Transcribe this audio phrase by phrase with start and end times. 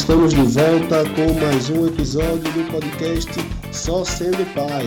[0.00, 3.30] Estamos de volta com mais um episódio do podcast
[3.70, 4.86] Só Sendo Pai.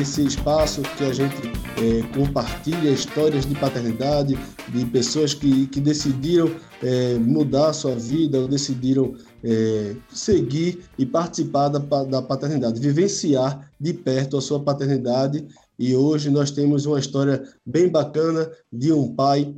[0.00, 1.36] Esse espaço que a gente
[1.76, 4.38] é, compartilha histórias de paternidade
[4.70, 6.50] de pessoas que, que decidiram
[6.82, 13.70] é, mudar a sua vida ou decidiram é, seguir e participar da, da paternidade, vivenciar
[13.78, 15.46] de perto a sua paternidade.
[15.78, 19.54] E hoje nós temos uma história bem bacana de um pai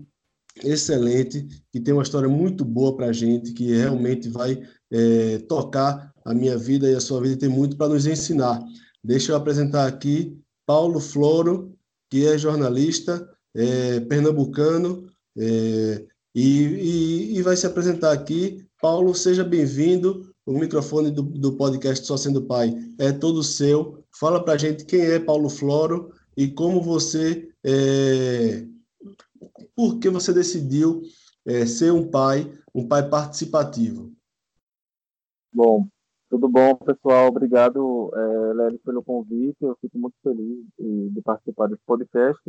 [0.64, 6.12] excelente, que tem uma história muito boa para a gente, que realmente vai é, tocar
[6.24, 8.60] a minha vida e a sua vida tem muito para nos ensinar.
[9.02, 11.74] Deixa eu apresentar aqui Paulo Floro,
[12.10, 15.06] que é jornalista é, pernambucano
[15.38, 18.66] é, e, e, e, vai se apresentar aqui.
[18.80, 20.30] Paulo, seja bem-vindo.
[20.44, 24.04] O microfone do, do podcast Só Sendo Pai é todo seu.
[24.18, 28.64] Fala para gente quem é Paulo Floro e como você é,
[29.74, 31.02] por que você decidiu
[31.44, 34.15] é, ser um pai, um pai participativo?
[35.56, 35.88] Bom,
[36.28, 37.28] tudo bom, pessoal?
[37.28, 39.56] Obrigado, é, Lélio, pelo convite.
[39.62, 42.42] Eu fico muito feliz de, participar desse podcast.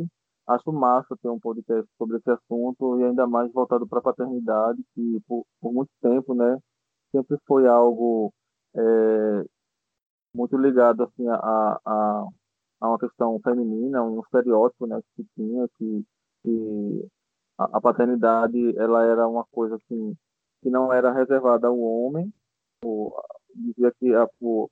[0.46, 4.84] Acho massa ter um podcast sobre esse assunto e ainda mais voltado para a paternidade,
[4.94, 6.58] que por, por, muito tempo, né,
[7.10, 8.30] sempre foi algo
[8.76, 9.44] é,
[10.34, 12.28] muito ligado assim a, a,
[12.82, 16.04] a uma questão feminina, um estereótipo, né, que se tinha que,
[16.44, 17.08] que
[17.56, 20.14] a, paternidade ela era uma coisa assim
[20.62, 22.30] que não era reservada ao homem,
[22.84, 23.12] o,
[23.54, 24.70] dizia que a, o,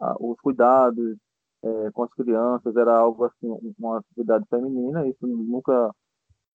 [0.00, 1.16] a, os cuidados
[1.62, 5.90] é, com as crianças era algo assim uma atividade feminina, isso nunca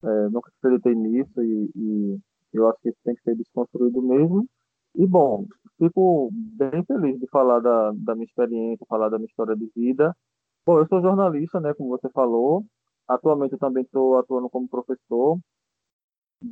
[0.03, 2.19] é, nunca acreditei nisso e, e
[2.53, 4.47] eu acho que isso tem que ser desconstruído mesmo.
[4.95, 5.45] E bom,
[5.77, 10.15] fico bem feliz de falar da, da minha experiência, falar da minha história de vida.
[10.65, 12.63] Bom, eu sou jornalista, né, como você falou.
[13.07, 15.39] Atualmente eu também estou atuando como professor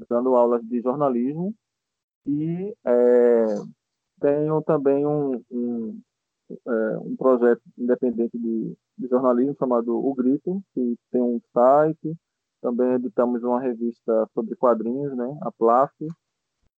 [0.09, 1.53] dando aulas de jornalismo
[2.25, 3.45] e é,
[4.21, 6.01] tenho também um, um,
[6.49, 12.15] é, um projeto independente de, de, jornalismo chamado O Grito, que tem um site,
[12.61, 15.91] também editamos uma revista sobre quadrinhos, né, a Plaf,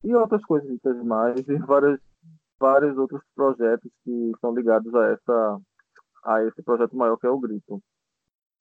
[0.03, 1.99] e outras coisas mais, e vários,
[2.59, 5.59] vários outros projetos que são ligados a, essa,
[6.25, 7.81] a esse projeto maior que é O Grito.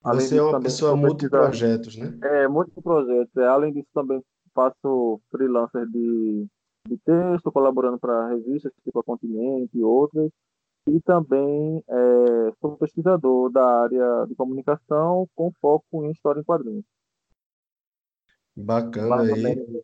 [0.05, 2.19] Além Você disso, é uma pessoa multiprojetos, né?
[2.23, 3.37] É, multiprojetos.
[3.37, 4.21] É, além disso, também
[4.53, 6.47] faço freelancer de,
[6.89, 10.31] de texto, colaborando para revistas tipo a Continente e outras.
[10.89, 16.85] E também é, sou pesquisador da área de comunicação com foco em história em quadrinhos.
[18.57, 19.83] Bacana aí.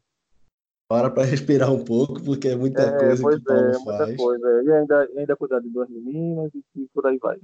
[0.89, 4.07] Para para respirar um pouco, porque é muita é, coisa que Paulo é, faz.
[4.09, 4.63] Muita coisa.
[4.65, 7.39] E ainda, ainda cuidar de duas meninas e, e por aí vai.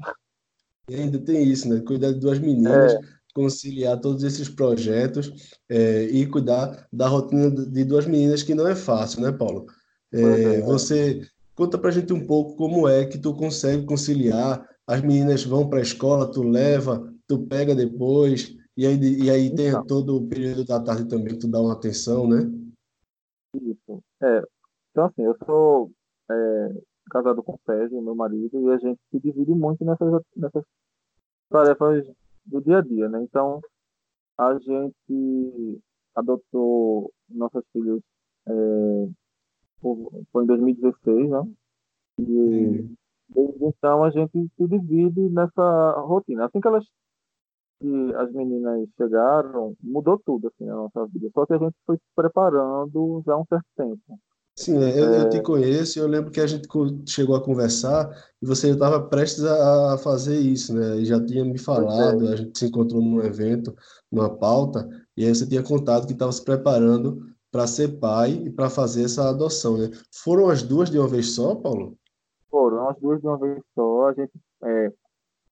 [0.89, 1.81] E ainda tem isso, né?
[1.81, 2.95] Cuidar de duas meninas.
[2.95, 2.99] É
[3.35, 8.77] conciliar todos esses projetos é, e cuidar da rotina de duas meninas que não é
[8.77, 9.67] fácil, né, Paulo?
[10.13, 11.21] É, é, você
[11.55, 14.65] conta para a gente um pouco como é que tu consegue conciliar.
[14.87, 19.55] As meninas vão para a escola, tu leva, tu pega depois e aí e aí
[19.55, 22.51] tem então, todo o período da tarde também que tu dá uma atenção, né?
[23.55, 24.03] Isso.
[24.23, 24.43] É.
[24.91, 25.91] Então assim, eu sou
[26.31, 26.69] é,
[27.11, 30.65] casado com o Sérgio, meu marido, e a gente se divide muito nessas nessas
[31.51, 32.05] tarefas
[32.47, 33.23] do dia a dia, né?
[33.23, 33.61] Então,
[34.39, 35.81] a gente
[36.15, 38.01] adotou nossos filhos
[38.47, 38.53] é,
[40.33, 41.43] foi em 2016, né?
[42.19, 42.97] E
[43.29, 46.47] desde então a gente se divide nessa rotina.
[46.47, 46.85] Assim que elas
[47.81, 51.29] que as meninas chegaram, mudou tudo assim na nossa vida.
[51.35, 54.01] Só que a gente foi se preparando já há um certo tempo.
[54.57, 55.43] Sim, é, eu, eu te é.
[55.43, 56.69] conheço, eu lembro que a gente
[57.07, 58.09] chegou a conversar
[58.41, 60.99] e você estava prestes a fazer isso, né?
[60.99, 63.75] E já tinha me falado, a gente se encontrou num evento,
[64.13, 68.51] numa pauta, e aí você tinha contado que estava se preparando para ser pai e
[68.51, 69.91] para fazer essa adoção, né?
[70.13, 71.97] Foram as duas de uma vez só, Paulo?
[72.49, 74.09] Foram as duas de uma vez só.
[74.09, 74.93] A gente, é,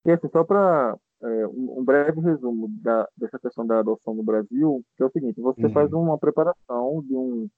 [0.05, 4.23] e assim, só para é, um, um, breve resumo da, dessa questão da adoção no
[4.23, 5.73] Brasil, que é o seguinte: você uhum.
[5.73, 7.49] faz uma preparação de um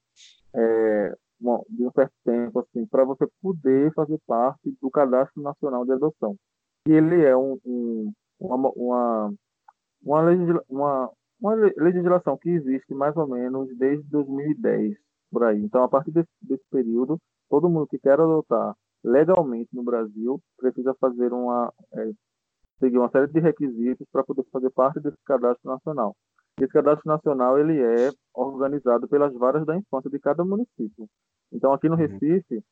[0.54, 5.84] é, uma, de um certo tempo assim para você poder fazer parte do cadastro nacional
[5.84, 6.36] de adoção.
[6.88, 9.34] E ele é um, um uma, uma,
[10.02, 11.10] uma, uma,
[11.40, 14.94] uma legislação que existe mais ou menos desde 2010
[15.30, 15.58] por aí.
[15.62, 17.18] Então a partir desse, desse período
[17.48, 18.74] todo mundo que quer adotar
[19.04, 22.10] legalmente no Brasil precisa fazer uma é,
[22.78, 26.14] seguir uma série de requisitos para poder fazer parte desse cadastro nacional
[26.64, 31.08] esse cadastro nacional ele é organizado pelas varas da infância de cada município.
[31.52, 32.00] Então, aqui no uhum.
[32.00, 32.62] Recife,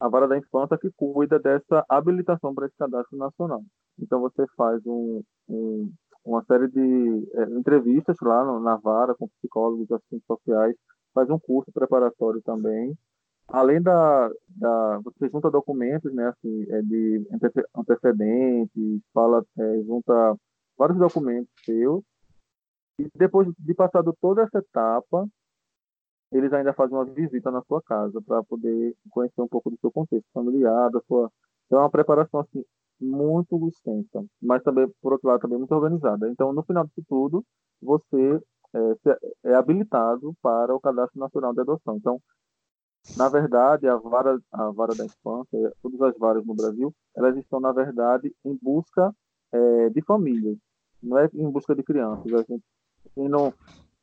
[0.00, 3.62] a vara da infância que cuida dessa habilitação para esse cadastro nacional.
[3.98, 5.92] Então, você faz um, um,
[6.24, 10.74] uma série de é, entrevistas lá no, na vara com psicólogos, assistentes sociais,
[11.12, 12.96] faz um curso preparatório também.
[13.48, 17.26] além da, da você junta documentos, né, assim, é de
[17.76, 20.36] antecedentes, fala, é, junta
[20.78, 22.02] vários documentos seus
[23.00, 25.26] e depois de passado toda essa etapa,
[26.32, 29.90] eles ainda fazem uma visita na sua casa para poder conhecer um pouco do seu
[29.90, 31.30] contexto familiar, da sua
[31.66, 32.64] então é uma preparação assim
[33.00, 36.28] muito extensa, mas também por outro lado também muito organizada.
[36.28, 37.44] Então no final disso tudo
[37.80, 38.40] você
[38.74, 41.96] é, é habilitado para o cadastro nacional de adoção.
[41.96, 42.20] Então
[43.16, 47.58] na verdade, a vara, a vara da infância, todas as varas no Brasil, elas estão,
[47.58, 49.14] na verdade, em busca
[49.52, 50.56] é, de famílias,
[51.02, 52.32] não é em busca de crianças.
[52.32, 52.62] A gente,
[53.16, 53.52] não,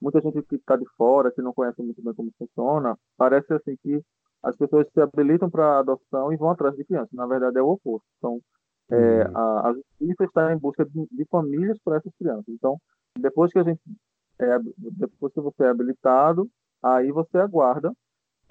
[0.02, 3.76] muita gente que está de fora, que não conhece muito bem como funciona, parece assim
[3.82, 4.02] que
[4.44, 7.12] as pessoas se habilitam para adoção e vão atrás de crianças.
[7.14, 8.06] Na verdade, é o oposto.
[8.18, 8.40] Então,
[8.92, 9.32] é, hum.
[9.38, 12.48] a, a justiça está em busca de, de famílias para essas crianças.
[12.48, 12.78] Então,
[13.20, 13.82] depois que a gente
[14.40, 16.48] é, depois que você é habilitado,
[16.84, 17.92] aí você aguarda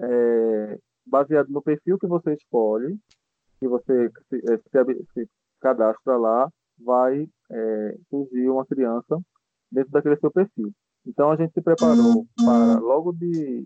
[0.01, 2.97] é, baseado no perfil que você escolhe,
[3.59, 5.29] que você se, é, se, se
[5.61, 9.17] cadastra lá, vai é, surgir uma criança
[9.71, 10.71] dentro daquele seu perfil.
[11.05, 13.65] Então a gente se preparou para logo de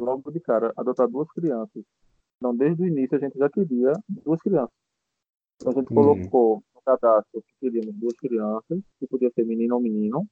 [0.00, 1.84] logo de cara adotar duas crianças.
[2.36, 4.74] Então desde o início a gente já queria duas crianças.
[5.56, 5.94] Então a gente hum.
[5.94, 10.26] colocou no cadastro que queríamos duas crianças, que podia ser menino ou menino.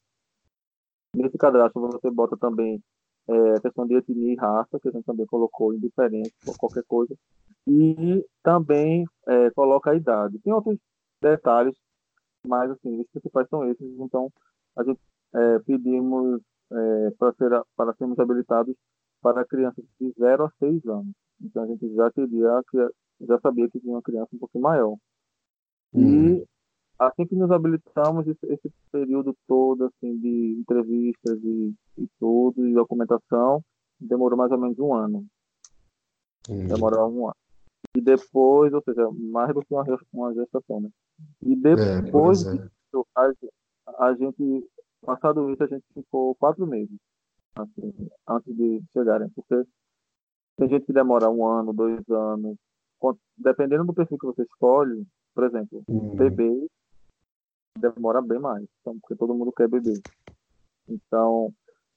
[1.15, 2.83] Nesse cadastro você bota também
[3.29, 7.15] é, questão de etnia e raça, que a gente também colocou indiferente por qualquer coisa,
[7.67, 10.39] e também é, coloca a idade.
[10.41, 10.79] Tem outros
[11.21, 11.75] detalhes,
[12.47, 14.31] mas assim, os principais são esses, então
[14.77, 15.01] a gente
[15.35, 16.41] é, pedimos
[16.71, 18.75] é, para, ser, para sermos habilitados
[19.21, 21.15] para crianças de 0 a 6 anos.
[21.41, 22.61] Então a gente já queria,
[23.21, 24.97] já sabia que tinha uma criança um pouquinho maior.
[25.95, 26.37] Hum.
[26.37, 26.47] E
[26.99, 33.63] assim que nos habilitamos, esse, período todo assim, de entrevistas e, e tudo, e documentação,
[33.99, 35.27] demorou mais ou menos um ano.
[36.49, 36.67] Hum.
[36.67, 37.37] Demorou um ano.
[37.97, 40.89] E depois, ou seja, mais do que uma, uma gestação, né?
[41.43, 43.31] E depois é, disso, a,
[43.87, 44.69] a, gente,
[45.03, 46.97] passado isso, a gente ficou quatro meses,
[47.55, 47.93] assim,
[48.29, 49.65] antes de chegarem, porque
[50.57, 52.57] tem gente que demora um ano, dois anos,
[53.37, 56.15] dependendo do perfil que você escolhe, por exemplo, hum.
[56.15, 56.69] bebês
[57.79, 60.01] demora bem mais, então, porque todo mundo quer beber.
[60.89, 61.53] Então,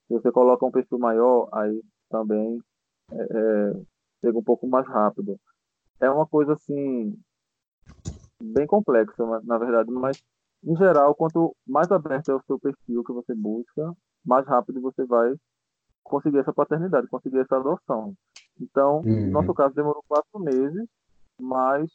[0.07, 2.59] se você coloca um perfil maior, aí também
[3.11, 3.73] é, é,
[4.21, 5.39] chega um pouco mais rápido.
[5.99, 7.17] É uma coisa assim
[8.41, 10.21] bem complexa, na verdade, mas
[10.65, 13.95] em geral, quanto mais aberto é o seu perfil que você busca,
[14.25, 15.35] mais rápido você vai
[16.03, 18.15] conseguir essa paternidade, conseguir essa adoção.
[18.59, 19.27] Então, uhum.
[19.27, 20.87] no nosso caso, demorou quatro meses,
[21.39, 21.91] mas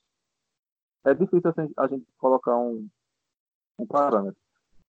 [1.04, 2.88] é difícil assim, a gente colocar um,
[3.78, 4.40] um parâmetro.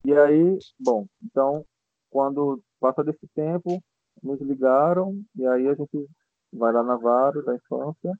[0.05, 1.65] E aí, bom, então,
[2.11, 3.81] quando passa desse tempo,
[4.21, 6.07] nos ligaram e aí a gente
[6.53, 8.13] vai lá na vara da infância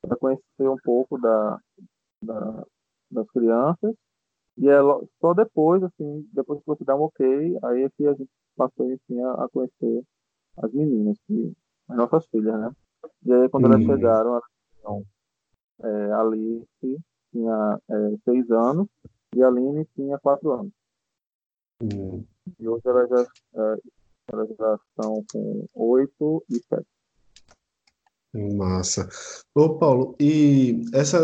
[0.00, 1.58] para conhecer um pouco da,
[2.22, 2.66] da,
[3.10, 3.94] das crianças
[4.58, 4.78] e é
[5.20, 8.92] só depois, assim, depois que você dá um ok, aí é que a gente passou,
[8.92, 10.04] enfim, a, a conhecer
[10.56, 11.52] as meninas, que,
[11.88, 12.72] as nossas filhas, né?
[13.24, 15.04] E aí, quando elas chegaram, elas tinham,
[15.84, 16.66] é, Alice
[17.30, 18.88] tinha é, seis anos
[19.36, 20.72] e a Aline tinha quatro anos.
[21.80, 22.24] Uhum.
[22.58, 23.76] E hoje elas já, é,
[24.32, 26.86] elas já estão com oito e sete.
[28.56, 29.08] Massa.
[29.54, 31.18] Ô, Paulo, e essa,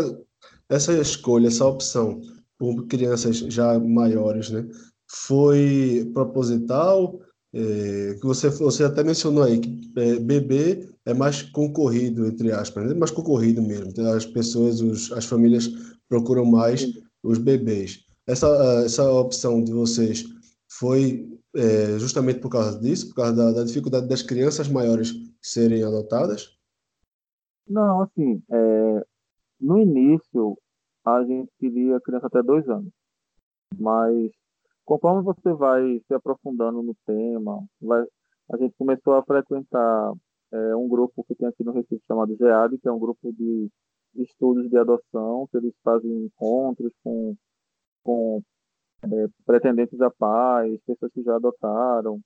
[0.69, 2.21] essa escolha, essa opção
[2.57, 4.67] por crianças já maiores, né?
[5.07, 7.19] Foi proposital?
[7.53, 12.85] É, que você, você até mencionou aí que é, bebê é mais concorrido, entre aspas,
[12.85, 12.91] né?
[12.91, 13.93] é mais concorrido mesmo.
[14.09, 15.69] As pessoas, os, as famílias
[16.09, 16.85] procuram mais
[17.23, 18.05] os bebês.
[18.27, 18.47] Essa,
[18.83, 20.25] essa opção de vocês
[20.67, 25.83] foi é, justamente por causa disso, por causa da, da, dificuldade das crianças maiores serem
[25.83, 26.57] adotadas?
[27.67, 29.05] Não, assim, é,
[29.61, 30.57] no início
[31.05, 32.91] a gente queria criança até dois anos.
[33.77, 34.31] Mas
[34.83, 38.03] conforme você vai se aprofundando no tema, vai,
[38.51, 40.13] a gente começou a frequentar
[40.51, 43.69] é, um grupo que tem aqui no Recife chamado GEAD, que é um grupo de
[44.15, 47.35] estudos de adoção, que eles fazem encontros com,
[48.03, 48.41] com
[49.03, 52.19] é, pretendentes a pais, pessoas que já adotaram.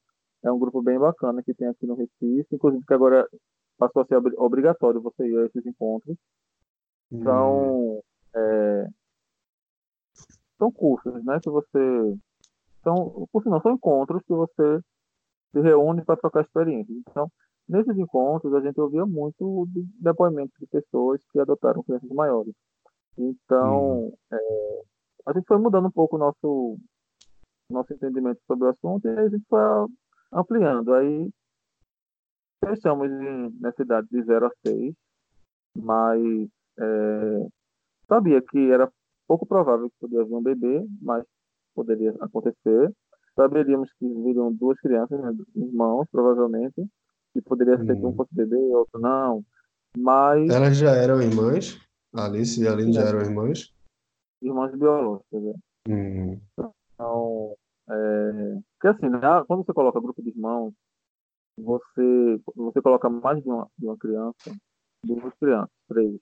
[0.44, 3.28] É um grupo bem bacana que tem aqui no Recife, inclusive que agora
[3.78, 6.16] passou a ser obrigatório você ir a esses encontros.
[7.12, 8.02] Então, hum.
[8.36, 8.88] É,
[10.60, 11.40] são cursos, né?
[11.42, 12.18] Que você.
[12.84, 14.82] São, cursos não, são encontros que você
[15.52, 16.96] se reúne para trocar experiências.
[17.08, 17.32] Então,
[17.68, 22.54] nesses encontros, a gente ouvia muito de depoimentos de pessoas que adotaram crianças maiores.
[23.18, 24.14] Então, uhum.
[24.32, 24.82] é,
[25.26, 26.78] a gente foi mudando um pouco o nosso,
[27.70, 29.60] nosso entendimento sobre o assunto e a gente foi
[30.32, 30.94] ampliando.
[30.94, 31.30] Aí,
[32.64, 34.96] fechamos em, nessa idade de 0 a 6,
[35.76, 37.48] mas é,
[38.10, 38.92] sabia que era
[39.28, 41.24] pouco provável que podia vir um bebê, mas
[41.76, 42.94] poderia acontecer.
[43.36, 46.86] Saberíamos que viriam duas crianças, né, irmãos, provavelmente,
[47.36, 48.16] e poderia ser que um hum.
[48.16, 49.44] fosse bebê e outro não.
[49.98, 50.50] Mas.
[50.50, 51.80] Elas já eram irmãs?
[52.14, 53.74] Alice e Aline já eram irmãs?
[54.42, 55.54] Irmãs biológicas, né?
[55.88, 56.40] Hum.
[56.94, 57.56] Então,
[57.90, 60.74] é, porque assim, né, quando você coloca grupo de irmãos,
[61.58, 64.56] você, você coloca mais de uma, de uma criança,
[65.04, 66.20] duas crianças, três.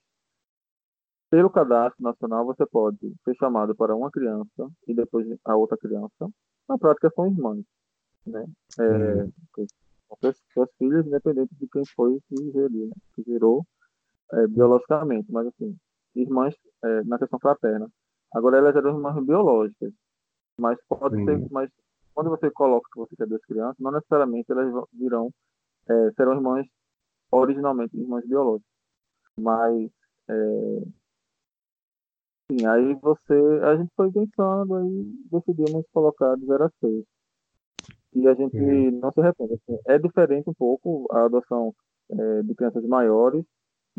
[1.30, 6.28] Pelo cadastro nacional, você pode ser chamado para uma criança e depois a outra criança.
[6.68, 7.64] Na prática, são irmãs.
[8.26, 8.46] Né?
[8.80, 9.32] É, hum.
[10.54, 12.90] Suas filhas, independente de quem foi que né?
[13.14, 13.64] que gerou
[14.32, 15.76] é, biologicamente, mas assim,
[16.14, 16.54] irmãs
[16.84, 17.88] é, na questão fraterna.
[18.32, 19.92] Agora, elas eram irmãs biológicas,
[20.58, 21.70] mas pode ser, mas
[22.14, 25.30] quando você coloca que você quer duas crianças, não necessariamente elas virão,
[25.88, 26.66] é, serão irmãs
[27.30, 28.68] originalmente irmãs biológicas,
[29.38, 29.90] mas
[30.28, 30.82] é,
[32.50, 37.04] sim, aí você, a gente foi pensando aí decidimos colocar de 0 a 6
[38.14, 38.98] e a gente uhum.
[39.00, 39.54] não se arrepende.
[39.54, 41.74] Assim, é diferente um pouco a adoção
[42.10, 43.44] é, de crianças maiores,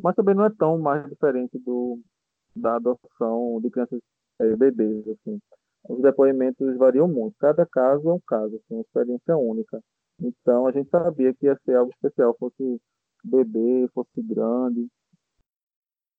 [0.01, 2.00] mas também não é tão mais diferente do
[2.56, 4.01] da adoção de crianças
[4.39, 5.39] é, bebês, assim
[5.88, 7.36] os depoimentos variam muito.
[7.39, 9.82] Cada caso é um caso, assim, uma experiência única.
[10.20, 12.82] Então, a gente sabia que ia ser algo especial, fosse
[13.24, 14.88] bebê, fosse grande.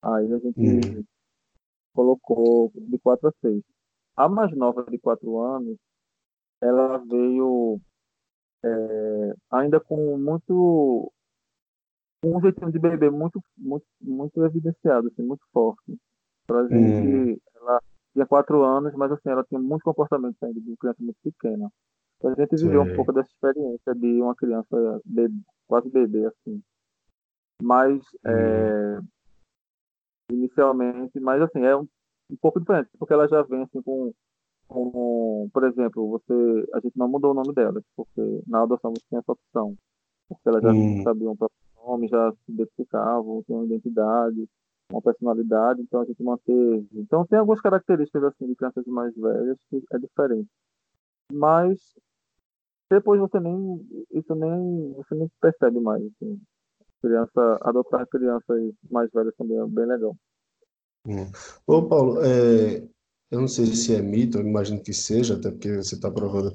[0.01, 1.03] Aí a gente uhum.
[1.93, 3.63] Colocou de 4 a 6.
[4.17, 5.77] A mais nova, de 4 anos,
[6.61, 7.79] ela veio
[8.63, 11.11] é, ainda com muito
[12.23, 15.97] um jeitinho de bebê muito muito muito evidenciado assim muito forte
[16.45, 17.37] para gente uhum.
[17.55, 17.81] ela
[18.13, 21.71] tinha quatro anos, mas assim, ela tinha muito comportamento ainda de criança muito pequena.
[22.17, 22.91] Então a gente viveu Sim.
[22.91, 25.33] um pouco dessa experiência de uma criança bebê,
[25.67, 26.61] quase bebê, assim.
[27.61, 28.99] Mas, é,
[30.33, 31.87] inicialmente, mas assim, é um,
[32.29, 34.13] um, pouco diferente, porque ela já vem assim com,
[34.67, 39.03] com, por exemplo, você, a gente não mudou o nome dela, porque na adoção você
[39.09, 39.75] tinha essa opção.
[40.27, 41.03] Porque ela já hum.
[41.03, 44.47] sabia o próprio nome, já se identificavam, tinham identidade
[44.91, 46.87] uma personalidade, então a gente manteve.
[46.93, 50.49] Então tem algumas características assim de crianças mais velhas que é diferente.
[51.31, 51.79] Mas
[52.89, 56.03] depois você nem isso nem você nem percebe mais.
[56.03, 56.39] Assim.
[57.01, 60.15] Criança adotar crianças mais velhas também é bem legal.
[61.07, 61.31] Hum.
[61.65, 62.83] Ô Paulo, é,
[63.31, 66.53] eu não sei se é mito, eu imagino que seja, até porque você está provando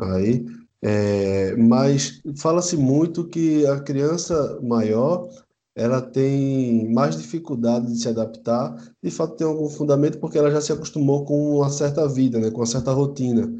[0.00, 0.44] aí.
[0.80, 5.28] É, mas fala-se muito que a criança maior
[5.74, 10.60] ela tem mais dificuldade de se adaptar, de fato tem algum fundamento porque ela já
[10.60, 13.50] se acostumou com uma certa vida, né, com uma certa rotina.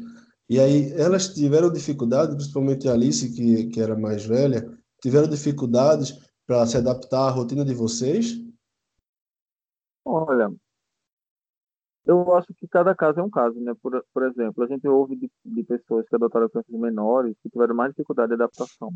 [0.49, 4.69] E aí elas tiveram dificuldade, principalmente a Alice, que, que era mais velha,
[5.03, 6.17] tiveram dificuldades
[6.47, 8.41] para se adaptar à rotina de vocês?
[10.05, 10.49] Olha,
[12.05, 13.73] eu acho que cada caso é um caso, né?
[13.81, 17.75] Por, por exemplo, a gente ouve de, de pessoas que adotaram crianças menores que tiveram
[17.75, 18.91] mais dificuldade de adaptação.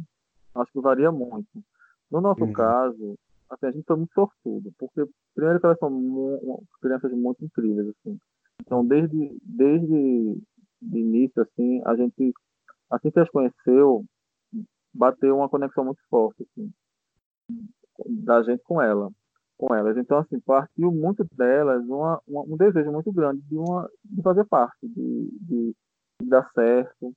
[0.56, 1.62] Acho que varia muito.
[2.10, 2.54] No nosso uhum.
[2.54, 3.16] caso,
[3.50, 7.90] assim, a gente foi muito sortudo, porque primeiro que elas são mu crianças muito incríveis,
[7.90, 8.18] assim.
[8.62, 10.38] Então, desde desde
[10.82, 12.34] de início, assim, a gente
[12.90, 14.06] assim que as conheceu,
[14.94, 16.72] bateu uma conexão muito forte, assim,
[18.26, 19.10] da gente com ela,
[19.58, 19.98] com elas.
[19.98, 24.46] Então, assim, partiu muito delas uma, uma, um desejo muito grande de uma de fazer
[24.46, 25.76] parte, de, de,
[26.22, 27.14] de dar certo.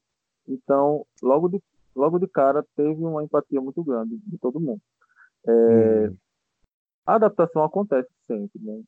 [0.48, 1.62] Então, logo de
[1.94, 4.80] logo de cara teve uma empatia muito grande de todo mundo.
[5.46, 6.16] É, hum.
[7.06, 8.82] A adaptação acontece sempre, né?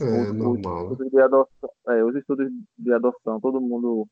[0.00, 0.92] É, os, normal.
[0.92, 4.06] Os, de adoção, é, os estudos de adoção, todo mundo,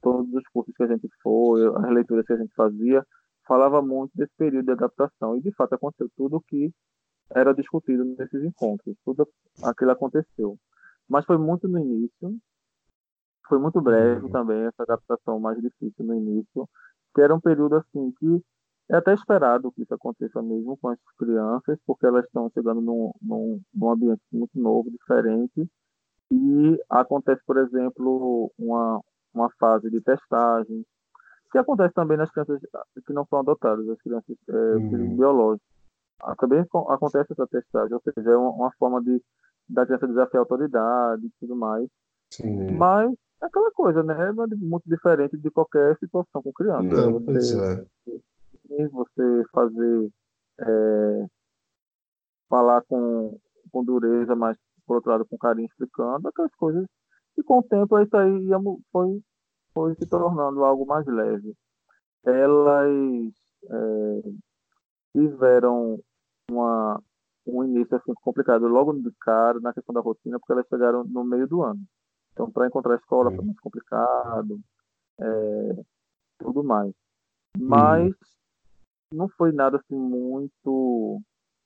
[0.00, 3.04] todos os cursos que a gente foi, as leituras que a gente fazia,
[3.48, 5.36] falava muito desse período de adaptação.
[5.36, 6.72] E, de fato, aconteceu tudo o que
[7.34, 8.94] era discutido nesses encontros.
[9.04, 9.28] Tudo
[9.64, 10.56] aquilo aconteceu.
[11.08, 12.36] Mas foi muito no início,
[13.48, 14.30] foi muito breve uhum.
[14.30, 16.68] também, essa adaptação mais difícil no início
[17.14, 18.42] que era um período assim que
[18.90, 23.12] é até esperado que isso aconteça mesmo com as crianças, porque elas estão chegando num,
[23.20, 25.68] num, num ambiente muito novo, diferente,
[26.30, 29.02] e acontece, por exemplo, uma,
[29.34, 30.86] uma fase de testagem,
[31.50, 32.60] que acontece também nas crianças
[33.06, 35.16] que não são adotadas, as crianças é, uhum.
[35.16, 35.66] biológicas.
[36.20, 39.22] Ah, também acontece essa testagem, ou seja, é uma, uma forma de
[39.68, 41.88] da criança desafiar a autoridade e tudo mais.
[42.32, 42.72] Sim.
[42.72, 43.12] Mas
[43.42, 44.14] é aquela coisa, né?
[44.28, 46.82] É muito diferente de qualquer situação com criança.
[46.82, 47.84] Não, você,
[48.70, 48.88] é.
[48.88, 50.10] você fazer
[50.60, 51.26] é,
[52.48, 53.38] falar com,
[53.70, 56.86] com dureza, mas por outro lado com carinho explicando, aquelas coisas.
[57.36, 58.48] E com o tempo isso aí
[58.90, 59.22] foi,
[59.78, 61.54] foi se tornando algo mais leve.
[62.24, 63.32] Elas
[63.70, 64.22] é,
[65.12, 66.00] tiveram
[66.50, 67.00] uma,
[67.46, 71.22] um início assim complicado logo de cara na questão da rotina, porque elas chegaram no
[71.22, 71.80] meio do ano.
[72.32, 74.60] Então, para encontrar a escola foi mais complicado,
[75.20, 75.84] é,
[76.38, 76.92] tudo mais.
[77.56, 78.12] Mas
[79.12, 81.20] não foi nada assim muito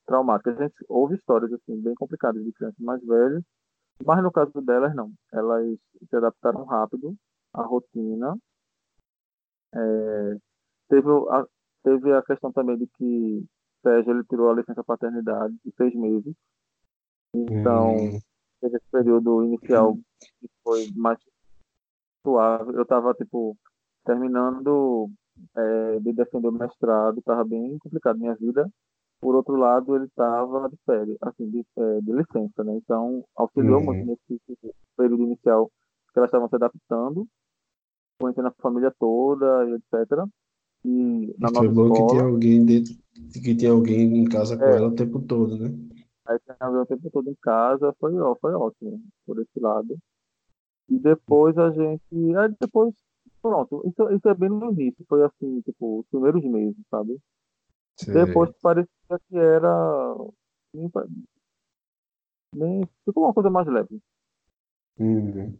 [0.06, 0.50] traumático.
[0.50, 3.42] A gente ouve histórias assim bem complicadas de crianças mais velhas,
[4.04, 5.10] mas no caso delas não.
[5.32, 5.78] Elas
[6.10, 7.16] se adaptaram rápido
[7.54, 8.36] à rotina.
[9.74, 10.36] É,
[10.88, 11.46] teve, a,
[11.82, 13.44] teve a questão também de que
[13.82, 16.34] Sérgio ele tirou a licença paternidade de seis meses.
[17.34, 18.18] Então, hum.
[18.60, 19.96] teve esse período inicial
[20.38, 21.18] que foi mais
[22.24, 22.74] suave.
[22.74, 23.56] Eu estava, tipo,
[24.04, 25.10] terminando
[25.56, 28.70] é, de defender o mestrado, estava bem complicado minha vida.
[29.20, 32.74] Por outro lado, ele estava de férias, assim, de, é, de, licença, né?
[32.74, 33.84] Então, auxiliou uhum.
[33.84, 34.40] muito nesse
[34.96, 35.70] período inicial
[36.12, 37.26] que elas estavam se adaptando,
[38.22, 40.26] conhecendo a família toda e etc.
[40.84, 42.94] E na e foi bom escola, que tinha alguém dentro,
[43.32, 45.68] que tinha alguém em casa com é, ela o tempo todo, né?
[46.26, 49.98] Aí tinha o tempo todo em casa, foi, ó, foi ótimo por esse lado.
[50.88, 52.36] E depois a gente.
[52.36, 52.94] Aí depois,
[53.40, 57.18] pronto, isso, isso é bem no início, foi assim, tipo, os primeiros meses, sabe?
[57.96, 58.12] Sim.
[58.12, 60.16] Depois parecia que era.
[62.54, 64.00] Nem, ficou uma coisa mais leve.
[64.98, 65.58] Uhum.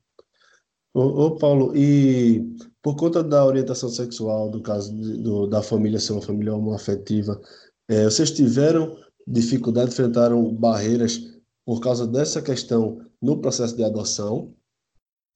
[0.95, 2.41] Ô, ô, Paulo, e
[2.83, 7.41] por conta da orientação sexual, do caso de- do, da família ser uma família homoafetiva,
[7.89, 8.97] é, vocês tiveram
[9.27, 11.19] dificuldade, enfrentaram barreiras
[11.65, 14.55] por causa dessa questão no processo de adoção?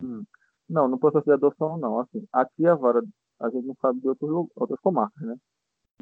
[0.02, 0.24] Hum.
[0.68, 2.00] Não, no processo de adoção não.
[2.00, 3.02] Assim, aqui a vara,
[3.40, 5.36] a gente não sabe de outros, outras comarcas, né?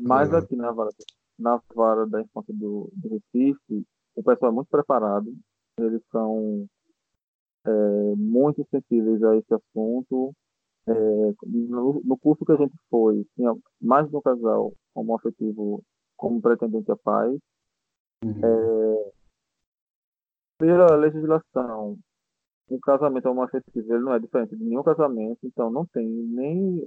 [0.01, 0.39] Mas Uhum.
[0.39, 0.91] aqui na vara,
[1.39, 3.87] na vara da infância do, do Recife,
[4.17, 5.35] o pessoal é muito preparado.
[5.79, 6.67] Eles são
[7.67, 10.35] é, muito sensíveis a esse assunto.
[10.87, 15.83] É, no, no, curso que a gente foi, tinha mais de um casal homoafetivo
[16.17, 17.39] como pretendente a pai.
[18.23, 18.41] Uhum.
[18.43, 19.13] É,
[20.59, 21.99] pela legislação,
[22.69, 26.87] o casamento homoafetivo ele não é diferente de nenhum casamento, então não tem nem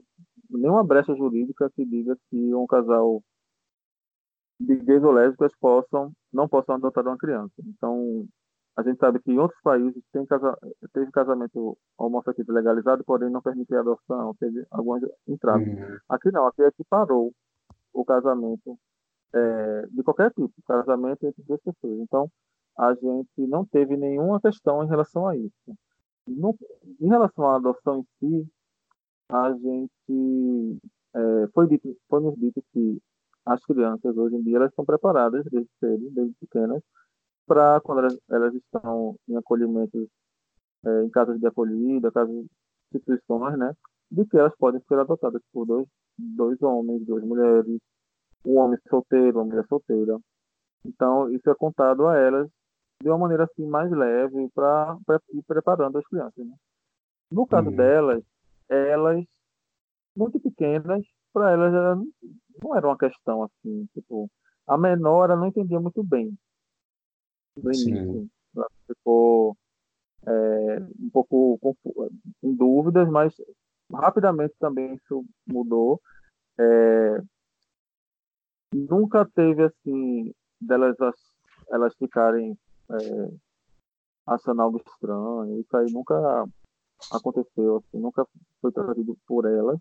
[0.49, 3.21] nenhuma brecha jurídica que diga que um casal
[4.59, 7.53] de gays ou lésbicas possam não possam adotar uma criança.
[7.65, 8.27] Então,
[8.77, 10.55] a gente sabe que em outros países tem casa,
[10.93, 15.67] teve casamento homoafetivo legalizado, porém não permitia adoção, teve algumas entradas.
[15.67, 15.97] Uhum.
[16.07, 17.33] Aqui não, aqui é que parou
[17.91, 18.77] o casamento
[19.33, 21.99] é, de qualquer tipo, casamento entre duas pessoas.
[22.01, 22.31] Então,
[22.77, 25.75] a gente não teve nenhuma questão em relação a isso.
[26.27, 26.55] No,
[27.01, 28.47] em relação à adoção em si,
[29.29, 30.79] a gente
[31.15, 33.01] é, foi, dito, foi nos dito que
[33.43, 36.83] as crianças hoje em dia elas estão preparadas desde cedo, desde pequenas,
[37.47, 40.07] para quando elas, elas, estão em acolhimentos,
[40.85, 42.45] é, em casas de acolhida, casas
[42.93, 43.73] instituições, né,
[44.11, 47.79] de que elas podem ser adotadas por dois, dois homens, duas mulheres,
[48.45, 50.19] um homem solteiro, uma mulher solteira.
[50.85, 52.49] Então, isso é contado a elas
[53.01, 54.97] de uma maneira assim mais leve para
[55.33, 56.45] ir preparando as crianças.
[56.45, 56.55] Né?
[57.31, 57.75] No caso uhum.
[57.75, 58.23] delas,
[58.69, 59.23] elas,
[60.15, 61.73] muito pequenas, para elas
[62.61, 64.29] não era uma questão assim, tipo,
[64.65, 66.35] a menor ela não entendia muito bem
[67.63, 68.29] no início.
[68.55, 69.57] Ela ficou
[70.25, 71.59] é, um pouco
[72.43, 73.33] em dúvidas, mas
[73.91, 76.01] rapidamente também isso mudou.
[76.59, 77.21] É,
[78.73, 80.95] nunca teve assim delas
[81.69, 82.57] elas ficarem
[82.89, 83.31] é,
[84.25, 85.59] achando algo estranho.
[85.59, 86.45] Isso aí nunca
[87.11, 88.25] aconteceu, assim, nunca
[88.61, 89.79] foi trazido por elas.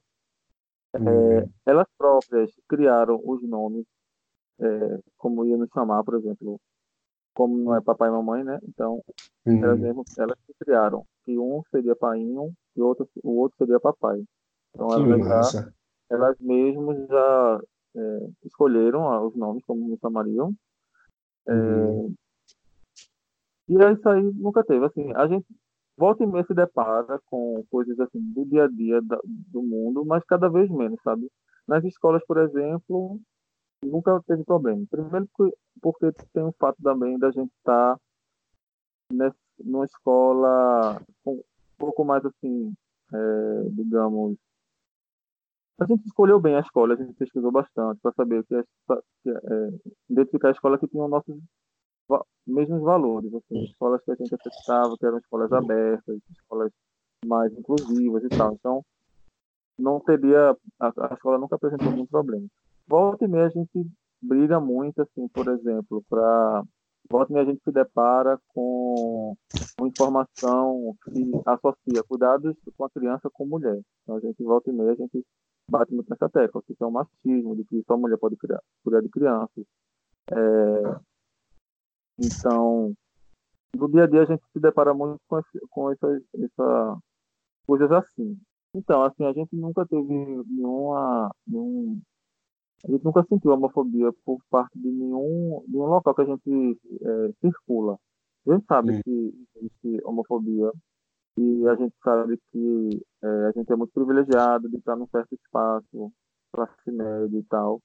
[0.95, 1.51] É, uhum.
[1.67, 3.85] elas próprias criaram os nomes,
[4.61, 6.59] é, como ia nos chamar, por exemplo,
[7.37, 8.59] como não é papai e mamãe, né?
[8.67, 9.03] Então,
[9.47, 9.63] uhum.
[9.63, 14.25] elas, mesmas, elas se criaram que um seria painho e outro, o outro seria papai.
[14.75, 15.73] Então, elas, já,
[16.11, 17.61] elas mesmas já
[17.95, 20.55] é, escolheram os nomes, como me chamariam.
[21.47, 22.15] É, uhum.
[23.69, 24.87] E é isso aí nunca teve.
[24.87, 25.47] Assim, a gente
[25.97, 30.05] volta e meia se depara com coisas assim do dia a dia da, do mundo,
[30.07, 31.31] mas cada vez menos, sabe?
[31.69, 33.21] Nas escolas, por exemplo,
[33.87, 34.85] nunca teve problema.
[34.91, 35.29] Primeiro
[35.81, 38.01] porque tem o fato também da gente estar tá
[39.65, 41.43] numa escola um
[41.79, 42.73] pouco mais assim,
[43.13, 44.37] é, digamos.
[45.79, 48.63] A gente escolheu bem a escola, a gente pesquisou bastante para saber que, é,
[49.23, 49.69] que é,
[50.09, 51.37] identificar a escola que tinha os nossos
[52.47, 56.73] mesmos valores, assim, escolas que a gente acreditava que eram escolas abertas, escolas
[57.27, 58.55] mais inclusivas e tal.
[58.55, 58.85] Então,
[59.79, 62.47] não teria, a, a escola nunca apresentou nenhum problema.
[62.89, 63.87] Volta e meia a gente
[64.23, 66.63] briga muito, assim, por exemplo, para
[67.11, 69.35] volta e meia a gente se depara com
[69.83, 73.79] informação que associa cuidados com a criança com mulher.
[74.03, 75.25] Então a gente volta e meia a gente
[75.71, 78.61] bate muito nessa tecla, que isso é um machismo, de que só mulher pode criar,
[78.85, 79.65] cuidar de crianças.
[80.31, 81.01] É,
[82.19, 82.95] Então,
[83.77, 86.99] no dia a dia a gente se depara muito com, esse, com essa, essa
[87.67, 88.39] coisas assim.
[88.75, 90.09] Então, assim, a gente nunca teve
[90.49, 92.01] nenhuma, nenhum,
[92.85, 97.33] a gente nunca sentiu homofobia por parte de nenhum, nenhum local que a gente é,
[97.41, 97.99] circula.
[98.47, 100.71] A gente sabe que existe homofobia
[101.37, 105.35] e a gente sabe que é, a gente é muito privilegiado de estar num certo
[105.35, 106.13] espaço,
[106.53, 107.81] classe média e tal,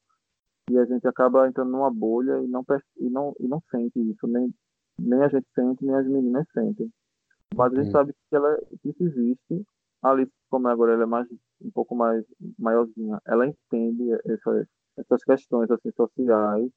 [0.70, 2.64] e a gente acaba entrando numa bolha e não,
[2.98, 4.54] e não, e não sente isso, nem,
[5.00, 6.90] nem a gente sente, nem as meninas sentem.
[7.56, 9.66] Mas a gente sabe que, ela, que isso existe.
[10.02, 11.28] A Alice, como agora ela é mais,
[11.62, 12.24] um pouco mais
[12.58, 14.68] maiorzinha, ela entende essa,
[15.02, 16.70] essas questões assim, sociais,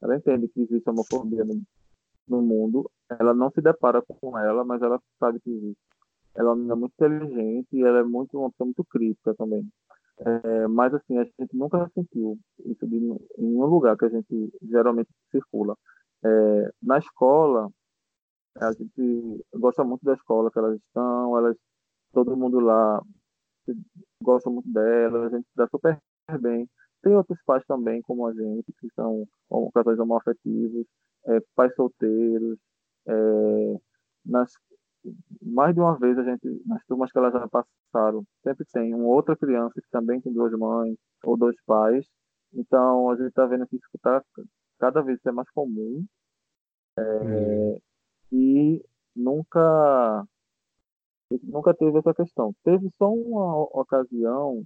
[0.00, 1.62] ela entende que existe homofobia no,
[2.28, 5.78] no mundo, ela não se depara com ela, mas ela sabe que existe.
[6.34, 9.68] Ela é muito inteligente e ela é muito, uma pessoa muito crítica também.
[10.18, 14.52] É, mas assim, a gente nunca sentiu isso de, em nenhum lugar que a gente
[14.62, 15.76] geralmente circula.
[16.24, 17.70] É, na escola,
[18.56, 21.56] a gente gosta muito da escola que elas estão, elas,
[22.12, 23.02] todo mundo lá
[24.22, 25.98] gosta muito delas, a gente dá super
[26.40, 26.68] bem.
[27.02, 29.26] Tem outros pais também, como a gente, que são
[29.74, 30.86] casais homoafetivos,
[31.26, 32.58] é, pais solteiros.
[33.06, 33.12] É,
[34.24, 34.52] nas,
[35.42, 39.08] mais de uma vez, a gente, nas turmas que elas já passaram, sempre tem uma
[39.08, 42.06] outra criança que também tem duas mães ou dois pais.
[42.52, 44.22] Então, a gente está vendo que isso está
[44.78, 46.04] cada vez é mais comum.
[46.98, 47.78] É, hum.
[48.32, 48.84] E
[49.14, 50.26] nunca
[51.44, 52.54] nunca teve essa questão.
[52.64, 54.64] Teve só uma ocasião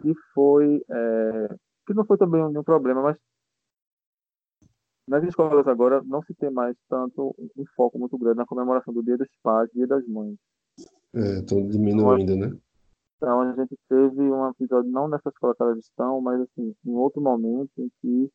[0.00, 1.56] que foi é,
[1.86, 3.16] que não foi também nenhum problema, mas
[5.08, 9.04] nas escolas agora não se tem mais tanto um foco muito grande na comemoração do
[9.04, 10.36] Dia dos Pais, Dia das Mães.
[11.14, 12.58] É, estão diminuindo, então, né?
[13.16, 16.94] Então a gente teve um episódio não nessa escola que elas estão, mas assim, em
[16.94, 18.30] outro momento em que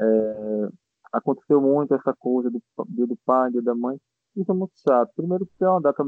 [0.00, 0.68] é,
[1.12, 3.98] aconteceu muito essa coisa do dia do pai, dia da mãe.
[4.36, 5.10] Isso é muito chato.
[5.16, 6.04] Primeiro porque é uma data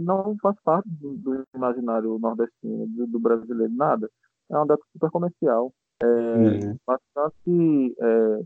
[0.00, 4.10] não faz parte do, do imaginário nordestino, do, do, brasileiro, nada.
[4.50, 5.72] É uma data super comercial.
[6.02, 6.76] É, uhum.
[6.86, 8.40] Bastante, é,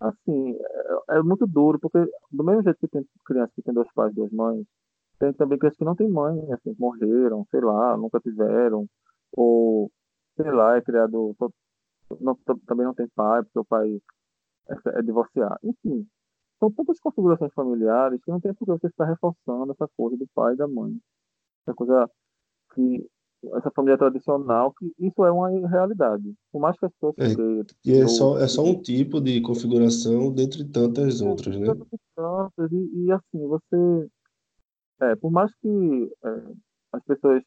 [0.00, 0.56] assim,
[1.10, 1.98] é, é, muito duro, porque
[2.30, 4.66] do mesmo jeito que tem crianças que têm dois pais, duas mães,
[5.18, 8.86] tem também crianças que não têm mãe, assim, morreram, sei lá, nunca tiveram,
[9.32, 9.90] ou,
[10.36, 11.34] sei lá, é criado,
[12.20, 14.00] não, também não tem pai, porque o pai
[14.68, 15.58] é, é divorciar.
[15.62, 16.06] Enfim,
[16.58, 20.26] são tantas configurações familiares que não tem por que você estar reforçando essa coisa do
[20.34, 20.96] pai e da mãe.
[21.62, 22.10] Essa coisa
[22.74, 23.06] que
[23.54, 26.34] essa família tradicional, que isso é uma realidade.
[26.50, 30.32] Por mais que as pessoas é, E é só, é só um tipo de configuração
[30.32, 31.66] dentre tantas é, outras, né?
[32.14, 34.08] Tantas, e, e, assim, você.
[35.00, 36.52] É, por mais que é,
[36.92, 37.42] as pessoas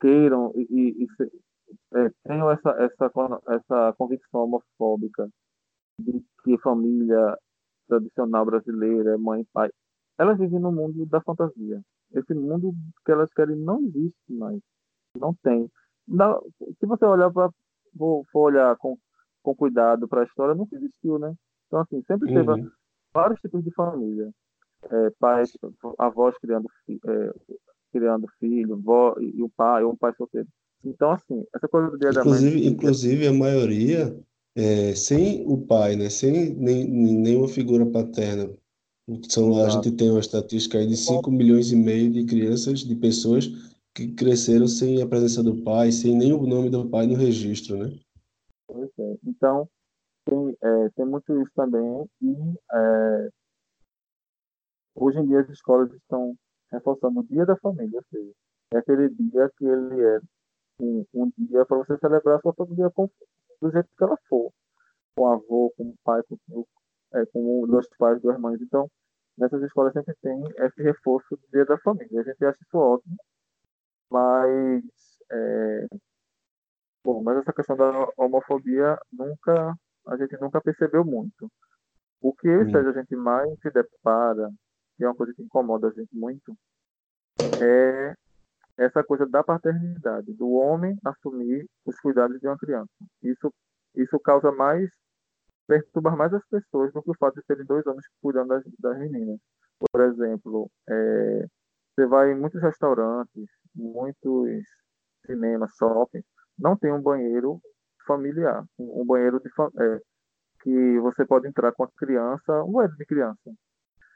[0.00, 1.06] queiram e, e, e
[1.94, 3.10] é, tenham essa, essa,
[3.48, 5.28] essa convicção homofóbica
[5.98, 7.38] de que família
[7.86, 9.70] tradicional brasileira é mãe e pai,
[10.18, 11.80] elas vivem no mundo da fantasia.
[12.12, 14.60] Esse mundo que elas querem não existe mais.
[15.18, 15.70] Não tem.
[16.06, 16.40] Não,
[16.78, 17.50] se você olhar para
[17.96, 18.96] for olhar com,
[19.42, 21.34] com cuidado para a história, nunca existiu, né?
[21.66, 22.70] Então, assim, sempre teve uhum.
[23.12, 24.30] vários tipos de família.
[24.88, 25.50] É, pais,
[25.98, 27.34] avós criando, é,
[27.90, 30.46] criando filho, vó e, e o pai, ou um pai solteiro.
[30.84, 32.66] Então, assim, essa coisa do dia inclusive, da mãe...
[32.66, 34.16] Inclusive, a maioria
[34.56, 36.08] é, sem o pai, né?
[36.08, 38.50] Sem nem, nenhuma figura paterna.
[39.28, 42.96] São, a gente tem uma estatística aí de 5 milhões e meio de crianças, de
[42.96, 43.46] pessoas
[43.94, 47.76] que cresceram sem a presença do pai, sem nem o nome do pai no registro,
[47.76, 47.96] né?
[48.66, 49.16] Pois é.
[49.24, 49.68] Então,
[50.24, 52.04] tem, é, tem muito isso também.
[52.20, 53.28] E é,
[54.96, 56.34] hoje em dia as escolas estão
[56.72, 58.32] reforçando o dia da família, ou seja,
[58.74, 60.20] é aquele dia que ele é
[60.80, 63.08] um, um dia para você celebrar a sua família com,
[63.60, 64.52] do jeito que ela for.
[65.16, 66.66] Com o avô, com o pai, com,
[67.14, 68.60] é, com dois pais, duas mães.
[68.60, 68.90] Então,
[69.38, 72.20] nessas escolas sempre tem esse reforço do dia da família.
[72.20, 73.16] A gente acha isso ótimo,
[74.10, 74.82] mas
[75.30, 75.86] é,
[77.04, 79.74] bom, mas essa questão da homofobia nunca
[80.06, 81.50] a gente nunca percebeu muito.
[82.20, 82.76] O que hum.
[82.76, 84.50] a gente mais se depara,
[84.96, 86.56] que é uma coisa que incomoda a gente muito,
[87.60, 88.14] é
[88.78, 92.90] essa coisa da paternidade, do homem assumir os cuidados de uma criança.
[93.22, 93.52] Isso,
[93.94, 94.90] isso causa mais,
[95.66, 98.98] perturba mais as pessoas do que o fato de serem dois homens cuidando das, das
[98.98, 99.38] meninas.
[99.90, 101.46] Por exemplo, é,
[101.94, 104.64] você vai em muitos restaurantes, muitos
[105.24, 106.24] cinemas, shoppings,
[106.58, 107.60] não tem um banheiro
[108.06, 109.48] familiar, um, um banheiro de,
[109.82, 110.00] é,
[110.62, 113.52] que você pode entrar com a criança, um banheiro de criança.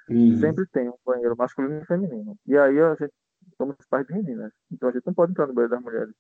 [0.08, 0.36] Uhum.
[0.38, 2.36] Sempre tem um banheiro masculino e feminino.
[2.46, 3.12] E aí a gente
[3.57, 4.53] somos pais de meninas.
[4.70, 6.14] Então a gente não pode entrar no banheiro das mulheres.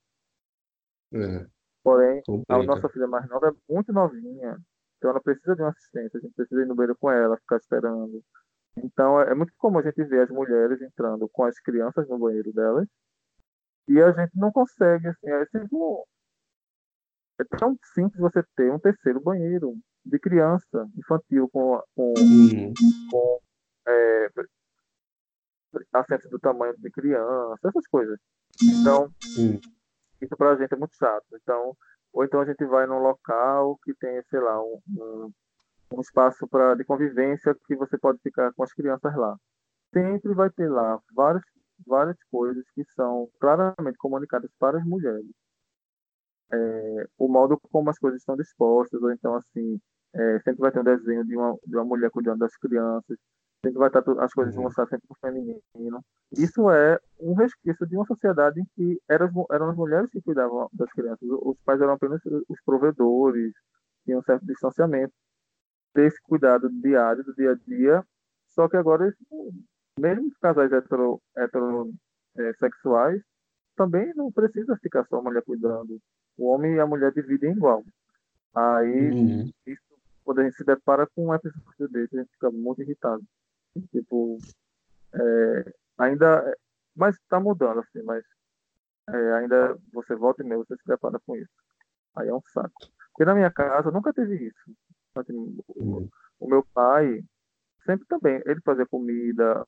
[1.12, 1.46] É.
[1.82, 2.54] Porém, Complica.
[2.54, 4.58] a nossa filha mais nova é muito novinha.
[4.98, 7.56] Então ela precisa de uma assistência, a gente precisa ir no banheiro com ela, ficar
[7.56, 8.22] esperando.
[8.76, 12.52] Então é muito comum a gente ver as mulheres entrando com as crianças no banheiro
[12.52, 12.86] delas
[13.88, 16.06] e a gente não consegue, assim, é tipo,
[17.40, 22.72] é tão simples você ter um terceiro banheiro de criança infantil com, com, uhum.
[23.10, 23.40] com
[23.88, 24.28] é,
[25.92, 28.18] assento do tamanho de criança, essas coisas.
[28.62, 29.04] Então,
[29.36, 29.60] uhum.
[30.20, 31.24] isso para a gente é muito chato.
[31.34, 31.76] Então,
[32.12, 35.32] ou então a gente vai num local que tem, sei lá, um, um,
[35.94, 39.36] um espaço pra, de convivência que você pode ficar com as crianças lá.
[39.92, 41.42] Sempre vai ter lá várias,
[41.86, 45.26] várias coisas que são claramente comunicadas para as mulheres.
[46.52, 49.80] É, o modo como as coisas estão dispostas, ou então assim,
[50.14, 53.16] é, sempre vai ter um desenho de uma, de uma mulher cuidando das crianças,
[53.62, 54.62] sempre vai estar as coisas uhum.
[54.62, 55.60] mostrar sempre o feminino.
[56.32, 60.68] Isso é um resquício de uma sociedade em que eram, eram as mulheres que cuidavam
[60.72, 61.20] das crianças.
[61.22, 63.52] Os pais eram apenas os provedores,
[64.04, 65.12] tinham um certo distanciamento.
[65.92, 68.04] Ter esse cuidado diário, do dia a dia.
[68.48, 69.12] Só que agora,
[69.98, 73.22] mesmo os casais heterossexuais, é,
[73.76, 75.98] também não precisa ficar só a mulher cuidando.
[76.38, 77.84] O homem e a mulher dividem igual.
[78.54, 79.50] Aí, uhum.
[79.66, 79.82] isso,
[80.24, 83.22] quando a gente se depara com um episódio desse, a gente fica muito irritado.
[83.90, 84.38] Tipo,
[85.14, 86.56] é, ainda.
[86.94, 88.24] Mas está mudando, assim, mas
[89.08, 91.50] é, ainda você volta e meia, você se depara com isso.
[92.16, 92.72] Aí é um saco.
[93.12, 94.76] Porque na minha casa nunca teve isso.
[95.14, 95.34] Assim,
[95.68, 97.22] o, o meu pai
[97.84, 99.64] sempre também, ele fazia comida,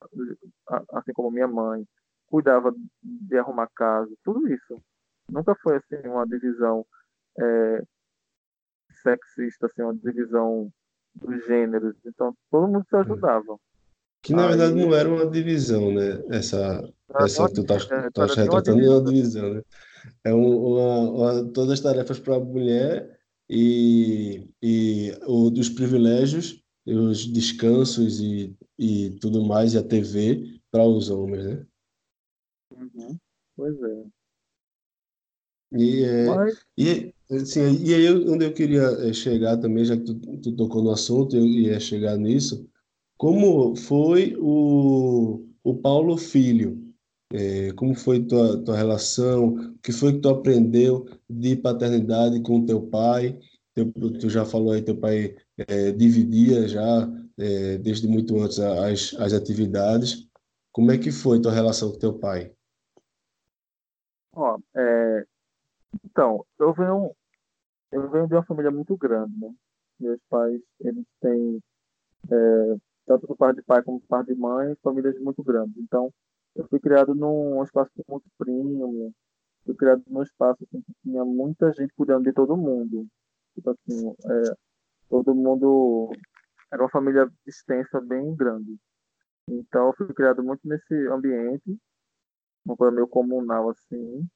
[0.93, 1.87] assim como minha mãe,
[2.27, 4.83] cuidava de arrumar casa, tudo isso.
[5.29, 6.85] Nunca foi assim uma divisão
[7.39, 7.83] é,
[9.03, 10.71] sexista, assim, uma divisão
[11.15, 11.97] dos gêneros.
[12.05, 13.59] Então todo mundo se ajudava.
[14.23, 14.57] Que na Aí...
[14.57, 16.23] verdade não era uma divisão, né?
[16.31, 19.63] Essa, essa que tu estás tá retratando não é uma divisão, né?
[20.25, 23.19] É uma, uma, todas as tarefas para a mulher
[23.51, 30.85] e, e o, dos privilégios, os descansos e, e tudo mais, e a TV para
[30.85, 31.67] os homens, né?
[32.73, 33.19] Uhum.
[33.57, 34.05] Pois é.
[35.75, 36.67] E, é, Mas...
[36.77, 40.83] e, assim, e aí onde eu queria é, chegar também, já que tu, tu tocou
[40.83, 42.69] no assunto, eu ia chegar nisso,
[43.23, 46.93] como foi o, o Paulo Filho?
[47.33, 49.55] É, como foi tua, tua relação?
[49.55, 53.39] O que foi que tu aprendeu de paternidade com teu pai?
[53.75, 57.09] Teu, tu já falou aí, teu pai é, dividia já
[57.39, 60.29] é, desde muito antes as, as atividades.
[60.73, 62.53] Como é que foi tua relação com teu pai?
[64.35, 65.25] Ó, é,
[66.05, 67.15] então, eu venho,
[67.93, 69.55] eu venho de uma família muito grande, né?
[70.01, 71.63] Meus pais, eles têm
[72.29, 72.77] é,
[73.13, 75.77] tanto por parte de pai como por parte de mãe, famílias muito grandes.
[75.77, 76.13] Então,
[76.55, 79.13] eu fui criado num espaço muito primo,
[79.65, 83.07] fui criado num espaço assim, que tinha muita gente cuidando de todo mundo.
[83.55, 84.55] Tipo assim, é,
[85.09, 86.11] todo mundo
[86.73, 88.79] era uma família extensa, bem grande.
[89.49, 91.79] Então, eu fui criado muito nesse ambiente,
[92.65, 94.27] uma coisa meio comunal assim.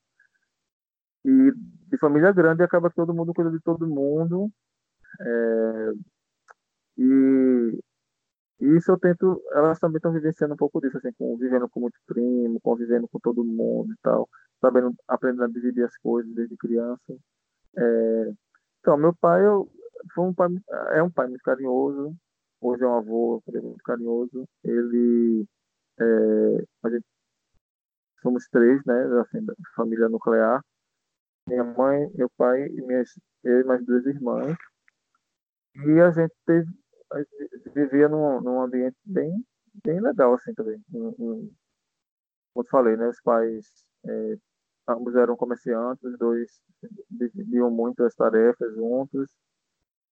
[1.25, 1.53] E
[1.89, 4.51] de família grande acaba todo mundo cuida de todo mundo.
[5.21, 5.93] É,
[6.99, 7.81] e
[8.61, 12.61] isso eu tento, elas também estão vivenciando um pouco disso, assim, convivendo com muito primo,
[12.61, 14.29] convivendo com todo mundo e tal,
[14.61, 17.16] sabendo, aprendendo a dividir as coisas desde criança.
[17.77, 18.33] É,
[18.81, 19.71] então, meu pai, eu,
[20.14, 20.49] foi um pai,
[20.92, 22.16] é um pai muito carinhoso,
[22.61, 24.49] hoje é um avô muito carinhoso.
[24.64, 25.47] Ele,
[26.01, 27.05] é, a gente,
[28.23, 30.62] somos três, né, assim, da família nuclear.
[31.47, 33.11] Minha mãe, meu pai e minhas,
[33.45, 34.57] eu e mais duas irmãs.
[35.75, 36.66] E a gente teve
[37.14, 39.45] gente vivia num, num ambiente bem,
[39.85, 40.83] bem legal, assim, também.
[40.92, 41.53] Um, um,
[42.53, 43.66] como eu falei, né, os pais,
[44.07, 44.37] é,
[44.88, 46.61] ambos eram comerciantes, os dois
[47.11, 49.31] dividiam muito as tarefas juntos.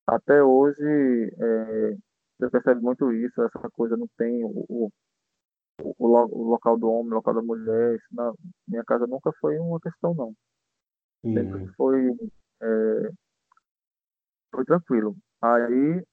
[0.07, 1.97] Até hoje, é,
[2.39, 4.91] você percebe muito isso, essa coisa não tem o, o,
[5.99, 7.97] o, local do homem, o local da mulher.
[7.97, 8.33] Isso na
[8.69, 10.35] minha casa nunca foi uma questão, não.
[11.23, 11.73] Sempre hum.
[11.77, 12.11] foi,
[12.63, 13.11] é,
[14.55, 15.17] foi tranquilo.
[15.41, 16.05] Aí,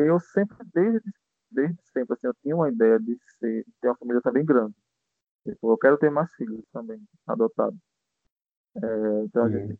[0.00, 1.10] eu sempre, desde,
[1.50, 4.74] desde sempre, assim, eu tinha uma ideia de ser, de ter uma família também grande.
[5.44, 7.78] Tipo, eu quero ter mais filhos também, adotados.
[8.76, 9.78] É, então, a gente,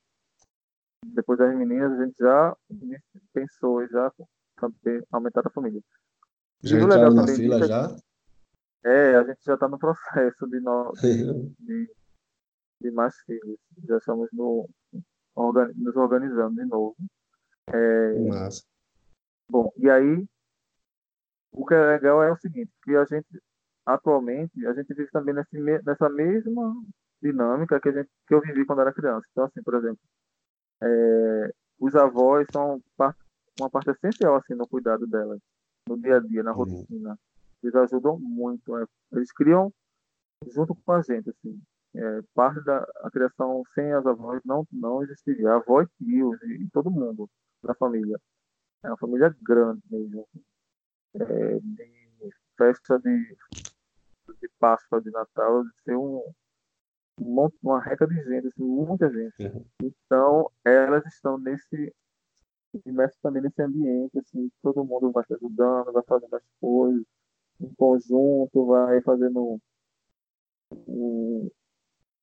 [1.07, 2.57] depois das meninas, a gente já
[3.33, 4.13] pensou já
[4.57, 5.83] também aumentar a família.
[6.63, 7.97] Já entraram na fila já?
[8.85, 10.93] É, a gente já está no processo de, no,
[11.61, 11.95] de,
[12.81, 13.59] de, mais filhos.
[13.87, 14.69] Já estamos no,
[15.77, 16.97] nos organizando de novo.
[17.69, 18.65] É, Massa.
[19.49, 20.27] Bom, e aí,
[21.53, 23.27] o que é legal é o seguinte, que a gente,
[23.87, 26.75] atualmente, a gente vive também nesse, nessa mesma
[27.23, 29.27] dinâmica que, a gente, que eu vivi quando era criança.
[29.33, 30.01] Então, assim, por exemplo,
[30.83, 33.19] é, os avós são parte,
[33.59, 35.41] uma parte essencial assim no cuidado delas,
[35.89, 36.59] no dia a dia, na uhum.
[36.59, 37.19] rotina.
[37.63, 38.77] Eles ajudam muito.
[38.77, 39.73] É, eles criam
[40.55, 41.61] junto com a gente, assim.
[41.95, 45.51] É, parte da a criação sem as avós não não existiria.
[45.51, 47.29] A avó e tios e, e todo mundo
[47.63, 48.21] da família.
[48.83, 50.23] É uma família grande mesmo.
[50.23, 50.45] Assim.
[51.21, 53.37] É, de festa de,
[54.41, 56.23] de Páscoa, de Natal, de ser um,
[57.19, 59.43] uma, uma reca de gente, assim, muita gente.
[59.43, 59.65] Uhum.
[59.83, 61.93] Então, elas estão nesse
[62.85, 67.05] imerso também nesse ambiente, assim, todo mundo vai se ajudando, vai fazendo as coisas
[67.61, 69.61] em conjunto, vai fazendo
[70.87, 71.51] um,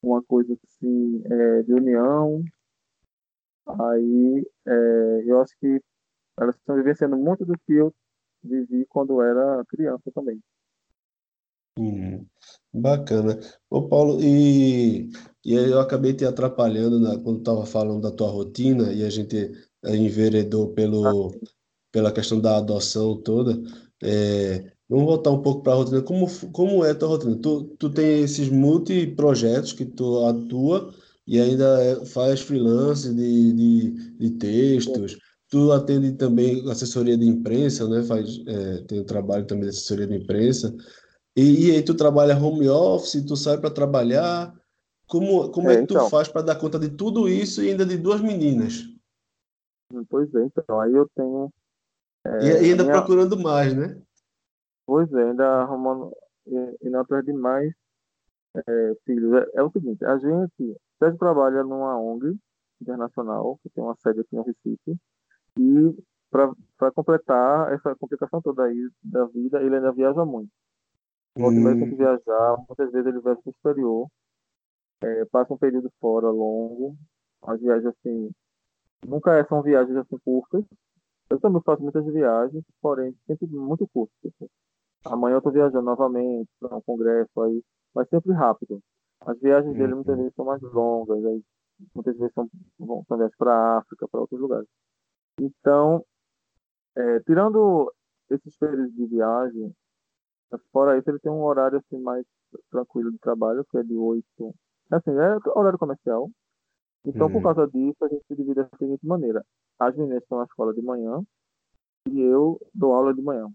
[0.02, 2.44] uma coisa assim, é, de união.
[3.68, 5.82] Aí é, eu acho que
[6.40, 7.94] elas estão vivenciando muito do que eu
[8.44, 10.42] vivi quando era criança também.
[11.78, 12.26] Hum,
[12.74, 13.38] bacana.
[13.70, 15.10] Ô Paulo, e,
[15.44, 19.52] e eu acabei te atrapalhando na, quando estava falando da tua rotina e a gente
[19.84, 21.32] enveredou pelo, ah,
[21.92, 23.62] pela questão da adoção toda.
[24.02, 26.02] É, vamos voltar um pouco para a rotina.
[26.02, 27.38] Como, como é a tua rotina?
[27.38, 30.94] Tu, tu tem esses multi-projetos que tu atua
[31.28, 35.18] e ainda é, faz freelance de, de, de textos.
[35.56, 38.04] Tu atende também assessoria de imprensa, né?
[38.04, 40.76] Faz, é, tem o trabalho também de assessoria de imprensa.
[41.34, 44.54] E, e aí tu trabalha home office, tu sai para trabalhar.
[45.08, 46.10] Como, como é, é que tu então.
[46.10, 48.84] faz para dar conta de tudo isso e ainda de duas meninas?
[50.10, 51.50] Pois é, então aí eu tenho.
[52.26, 52.98] É, e ainda minha...
[52.98, 53.98] procurando mais, né?
[54.86, 56.12] Pois é, ainda arrumando
[56.48, 57.74] e, não atrás de mais
[58.58, 59.34] é, filhos.
[59.36, 62.38] É, é, o seguinte, a gente, a gente trabalha numa ONG
[62.82, 65.00] internacional, que tem uma sede aqui no Recife,
[65.58, 70.50] e para completar essa complicação toda aí da vida, ele ainda viaja muito.
[71.36, 71.80] Volta hum.
[71.80, 74.08] tem que viajar, muitas vezes ele vai para o exterior,
[75.02, 76.96] é, passa um período fora longo,
[77.44, 78.32] as viagens assim,
[79.06, 80.64] nunca são viagens assim curtas.
[81.30, 84.16] Eu também faço muitas viagens, porém sempre muito curtas.
[84.22, 84.50] Tipo,
[85.06, 87.64] amanhã eu estou viajando novamente para um congresso aí,
[87.94, 88.80] mas sempre rápido.
[89.22, 90.22] As viagens dele muitas uhum.
[90.22, 91.42] vezes são mais longas, aí,
[91.94, 92.48] muitas vezes são,
[92.80, 94.68] vão, são viagens para a África, para outros lugares.
[95.40, 96.06] Então,
[96.96, 97.94] é, tirando
[98.30, 99.74] esses períodos de viagem,
[100.72, 102.26] fora isso, ele tem um horário assim, mais
[102.72, 104.26] tranquilo de trabalho, que é de 8.
[104.92, 106.30] Assim, é horário comercial.
[107.06, 107.44] Então, por uhum.
[107.44, 109.46] causa disso, a gente se divide da seguinte maneira:
[109.80, 111.22] as meninas estão na escola de manhã
[112.10, 113.48] e eu dou aula de manhã.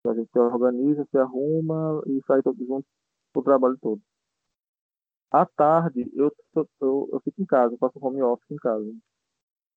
[0.00, 2.90] Então, a gente se organiza, se arruma e sai todos juntos
[3.34, 4.00] o trabalho todo.
[5.30, 6.30] À tarde, eu,
[6.80, 8.92] eu, eu fico em casa, faço home office em casa.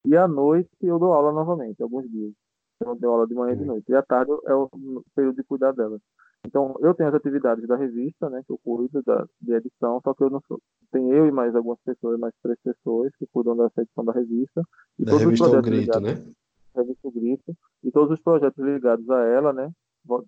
[0.06, 2.34] E à noite eu dou aula novamente, alguns dias.
[2.80, 3.68] Eu dou aula de manhã e de hum.
[3.68, 3.86] noite.
[3.90, 4.70] E à tarde é o
[5.16, 6.00] período de cuidar dela.
[6.46, 10.14] Então, eu tenho as atividades da revista, né, que eu cuido da, de edição, só
[10.14, 10.62] que eu não sou.
[10.92, 14.62] Tem eu e mais algumas pessoas, mais três pessoas que cuidam dessa edição da revista.
[15.00, 16.34] E da todos revista os projetos Grito, ligados, né?
[16.76, 17.58] Revista o Grito.
[17.84, 19.72] E todos os projetos ligados a ela, né?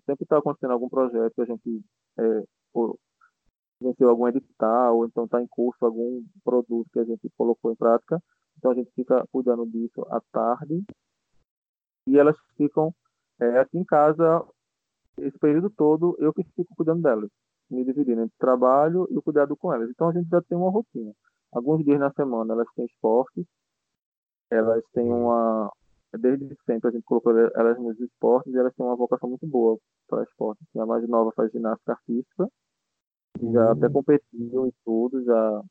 [0.06, 1.82] Sempre está acontecendo algum projeto que a gente
[2.18, 2.42] é,
[3.80, 7.76] venceu algum edital, ou então está em curso algum produto que a gente colocou em
[7.76, 8.20] prática.
[8.58, 10.84] Então a gente fica cuidando disso à tarde.
[12.06, 12.92] E elas ficam
[13.40, 14.44] é, aqui em casa
[15.18, 17.30] esse período todo eu que fico cuidando delas,
[17.70, 19.88] me dividindo entre trabalho e o cuidado com elas.
[19.90, 21.12] Então a gente já tem uma rotina.
[21.52, 23.46] Alguns dias na semana elas têm esporte,
[24.50, 25.70] elas têm uma.
[26.18, 29.78] Desde sempre a gente colocou elas nos esportes e elas têm uma vocação muito boa
[30.08, 30.60] para esporte.
[30.76, 32.48] A mais nova faz ginástica artística,
[33.40, 33.72] já uhum.
[33.72, 35.62] até competiu em tudo, já,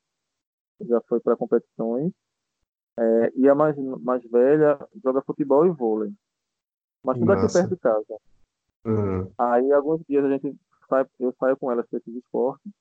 [0.81, 2.11] já foi para competições.
[2.99, 6.11] É, e a mais, mais velha joga futebol e vôlei.
[7.03, 7.45] Mas tudo Nossa.
[7.45, 8.17] aqui perto de casa.
[8.85, 9.31] Uhum.
[9.37, 10.55] Aí, alguns dias a gente
[10.89, 12.71] sai, eu saio com elas para esses esportes.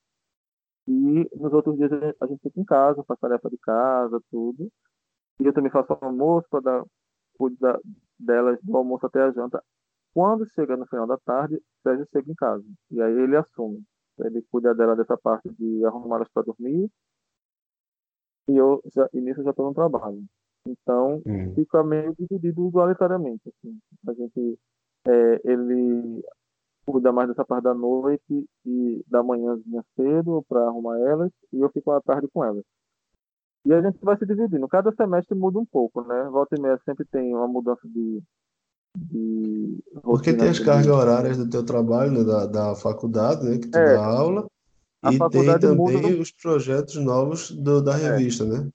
[0.88, 1.90] E nos outros dias
[2.20, 4.70] a gente fica em casa, faz tarefa de casa, tudo.
[5.40, 6.84] E eu também faço almoço para dar
[7.36, 7.78] cuidar
[8.18, 9.62] delas do almoço até a janta.
[10.14, 12.64] Quando chega no final da tarde, Sérgio chega em casa.
[12.90, 13.82] E aí ele assume.
[14.18, 16.90] Ele cuida dela dessa parte de arrumar elas para dormir.
[18.48, 20.22] E eu já, e nisso eu já estou no trabalho.
[20.66, 21.54] Então, hum.
[21.54, 23.42] fica meio dividido igualitariamente.
[23.48, 23.78] Assim.
[24.08, 24.58] A gente
[25.06, 26.22] é, ele
[26.86, 31.68] cuida mais dessa parte da noite e da manhãzinha cedo para arrumar elas e eu
[31.70, 32.64] fico à tarde com elas.
[33.64, 34.68] E a gente vai se dividindo.
[34.68, 36.28] Cada semestre muda um pouco, né?
[36.30, 38.22] Volta e meia sempre tem uma mudança de.
[38.96, 42.24] de Porque tem as cargas horárias do teu trabalho, né?
[42.24, 43.58] da, da faculdade, né?
[43.58, 44.46] Que tu é, dá aula.
[45.04, 48.10] E tem também os projetos novos do, da é.
[48.10, 48.46] revista, é.
[48.46, 48.70] né?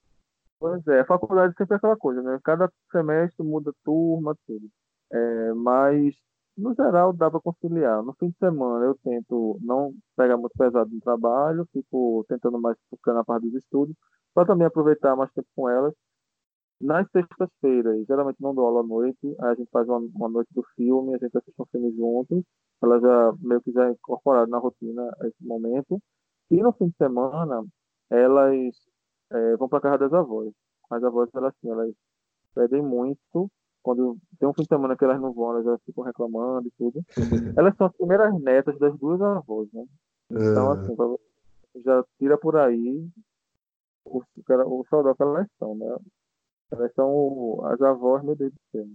[0.60, 2.40] Pois é, a faculdade sempre é aquela coisa, né?
[2.44, 4.70] Cada semestre muda turma, tudo.
[5.12, 6.16] É, mas,
[6.56, 8.04] no geral, dá para conciliar.
[8.04, 12.78] No fim de semana, eu tento não pegar muito pesado no trabalho, fico tentando mais
[12.90, 13.96] focar na parte dos estudos,
[14.34, 15.94] para também aproveitar mais tempo com elas.
[16.82, 20.64] nas sextas-feiras, geralmente não dou aula à noite, a gente faz uma, uma noite do
[20.76, 22.44] filme, a gente assiste um filme juntos,
[22.82, 26.02] ela já meio que já é incorporada na rotina a esse momento.
[26.50, 27.64] E no fim de semana,
[28.10, 28.76] elas
[29.32, 30.52] é, vão para a casa das avós.
[30.90, 31.94] As avós, elas, assim, elas
[32.54, 33.50] pedem muito.
[33.84, 36.72] Quando tem um fim de semana que elas não vão, elas já ficam reclamando e
[36.78, 37.02] tudo.
[37.58, 39.86] elas são as primeiras netas das duas avós, né?
[40.30, 40.80] Então, é.
[40.80, 40.96] assim,
[41.84, 43.10] já tira por aí
[44.06, 45.98] o, o xodó que elas são, né?
[46.72, 48.86] Elas são as avós, meu Deus do céu.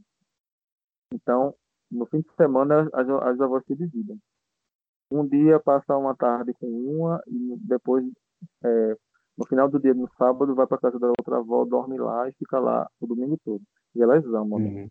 [1.12, 1.55] Então,
[1.91, 4.20] no fim de semana, as, as avós se dividem.
[5.11, 8.05] Um dia passa uma tarde com uma e depois,
[8.64, 8.97] é,
[9.39, 12.32] no final do dia, no sábado, vai para casa da outra avó, dorme lá e
[12.32, 13.62] fica lá o domingo todo.
[13.95, 14.59] E elas amam.
[14.59, 14.68] Né?
[14.68, 14.91] Uhum.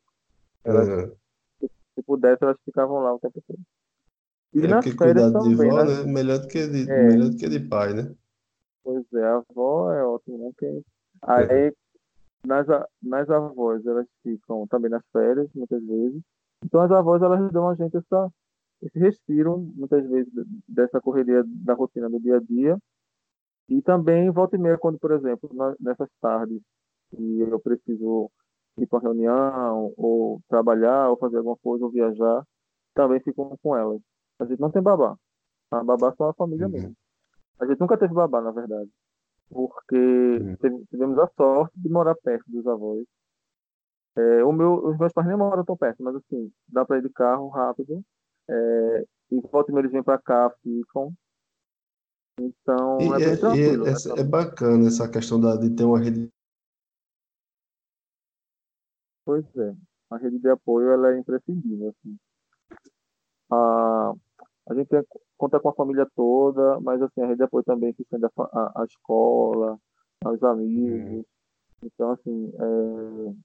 [0.64, 1.16] Elas, uhum.
[1.60, 3.60] se, se pudesse, elas ficavam lá o tempo todo.
[4.54, 6.04] E é nas férias também, de vó, né?
[6.06, 7.08] Melhor do que de, é.
[7.08, 8.16] melhor do que de pai, né?
[8.84, 10.52] Pois é, a avó é ótimo, né?
[10.58, 10.82] Que...
[11.24, 11.74] Aí, é.
[12.46, 12.66] nas,
[13.04, 16.22] nas avós, elas ficam também nas férias, muitas vezes.
[16.66, 18.32] Então, as avós, elas dão a gente essa,
[18.82, 20.32] esse respiro, muitas vezes,
[20.68, 22.78] dessa correria da rotina do dia a dia.
[23.70, 25.48] E também, volta e meia, quando, por exemplo,
[25.80, 26.60] nessas tardes,
[27.14, 28.32] e eu preciso
[28.80, 32.44] ir para reunião, ou trabalhar, ou fazer alguma coisa, ou viajar,
[32.96, 34.02] também fico com elas.
[34.40, 35.16] A gente não tem babá.
[35.70, 36.72] A babá só a família uhum.
[36.72, 36.96] mesmo.
[37.60, 38.90] A gente nunca teve babá, na verdade.
[39.50, 40.86] Porque uhum.
[40.90, 43.06] tivemos a sorte de morar perto dos avós.
[44.18, 47.02] É, o meu, os meus pais nem moram tão perto, mas assim, dá para ir
[47.02, 48.04] de carro rápido.
[48.50, 51.14] É, e volta e eles vêm para cá, ficam.
[52.40, 53.88] Então, e é bem é, tranquilo.
[53.88, 56.30] É, é, é, bacana essa questão da, de ter uma rede.
[59.26, 59.76] Pois é,
[60.12, 61.90] a rede de apoio ela é imprescindível.
[61.90, 62.18] Assim.
[63.52, 64.14] A,
[64.70, 65.04] a gente tem,
[65.38, 68.84] conta com a família toda, mas assim, a rede de apoio também se estende à,
[68.86, 69.80] escola,
[70.24, 71.18] aos amigos.
[71.18, 71.26] Uhum.
[71.84, 73.36] Então, assim, é,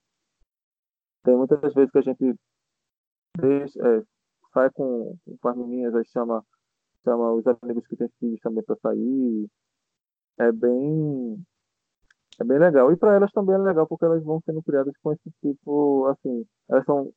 [1.23, 2.35] tem muitas vezes que a gente
[3.39, 4.03] deixa, é,
[4.53, 6.45] sai com, com as meninas, aí chama,
[7.05, 9.49] chama os amigos que têm filhos também para sair.
[10.39, 11.45] É bem,
[12.41, 12.93] é bem legal.
[12.93, 16.47] E para elas também é legal, porque elas vão sendo criadas com esse tipo, assim,
[16.68, 17.12] elas são,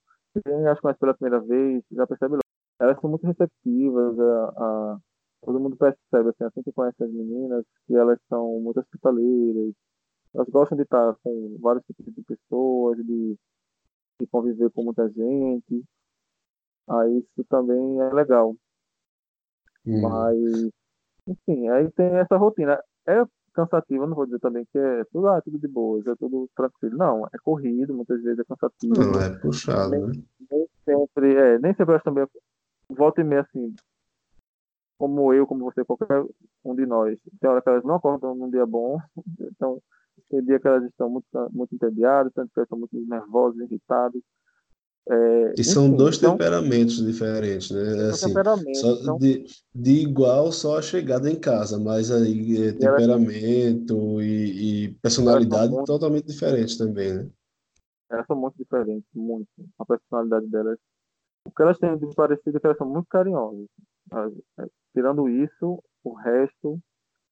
[0.45, 2.37] quem acho que pela primeira vez, já percebe
[2.79, 4.97] elas são muito receptivas, a, a,
[5.43, 9.73] todo mundo percebe, assim, assim que conhece as meninas, que elas são muito hospitaleiras,
[10.33, 13.37] elas gostam de estar com vários tipos de pessoas, de,
[14.23, 15.83] de conviver com muita gente,
[16.89, 18.55] aí isso também é legal.
[19.85, 20.01] Hum.
[20.01, 20.69] Mas,
[21.27, 22.81] enfim, aí tem essa rotina.
[23.05, 26.49] É cansativo, não vou dizer também que é tudo, ah, tudo de boas, é tudo
[26.55, 26.97] tranquilo.
[26.97, 28.93] Não, é corrido, muitas vezes é cansativo.
[28.95, 30.13] Não, é puxado, nem, né?
[30.49, 32.27] Nem sempre, é, nem sempre eu também
[32.89, 33.75] volta e meia assim,
[34.97, 36.25] como eu, como você, qualquer
[36.63, 38.97] um de nós, tem hora que elas não acordam num dia bom,
[39.39, 39.81] então
[40.29, 44.21] tem dia que elas estão muito, muito entediadas, tem que estão muito nervosas, irritadas.
[45.09, 48.09] É, e são dois então, temperamentos diferentes, né?
[48.09, 49.45] Assim, então, de,
[49.75, 55.87] de igual só a chegada em casa, mas aí é, temperamento e, e personalidade muito,
[55.87, 57.29] totalmente diferentes também, né?
[58.09, 59.49] Elas são muito diferentes, muito.
[59.77, 60.79] A personalidade delas
[61.45, 63.67] o que elas têm de parecido é que elas são muito carinhosas.
[64.59, 66.79] É, tirando isso, o resto,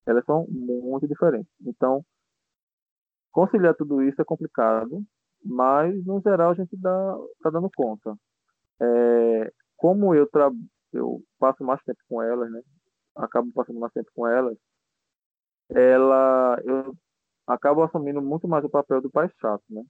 [0.05, 1.51] elas são muito diferentes.
[1.65, 2.03] Então,
[3.31, 5.03] conciliar tudo isso é complicado,
[5.43, 8.15] mas no geral a gente dá, tá dando conta.
[8.79, 10.51] É, como eu, tra
[10.93, 12.61] eu passo mais tempo com elas, né?
[13.15, 14.57] Acabo passando mais tempo com elas,
[15.69, 16.95] ela, eu
[17.47, 19.83] acabo assumindo muito mais o papel do pai chato, né?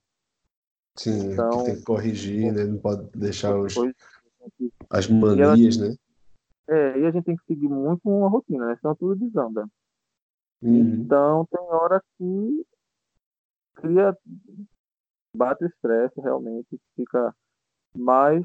[0.95, 2.65] Sim, então, que tem que corrigir, né?
[2.65, 3.73] Não pode deixar os,
[4.89, 5.95] as manias, ela, né?
[6.67, 8.77] É, e a gente tem que seguir muito uma rotina, né?
[8.79, 9.67] Senão tudo desanda.
[10.61, 10.77] Uhum.
[10.77, 12.65] Então, tem hora que
[13.76, 14.17] cria,
[15.36, 17.34] bate estresse realmente, fica
[17.95, 18.43] mais.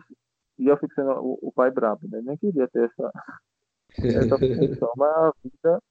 [0.58, 2.20] E eu fico sendo o, o pai brabo, né?
[2.22, 3.12] Nem queria ter essa,
[4.02, 5.82] essa função, mas a vida,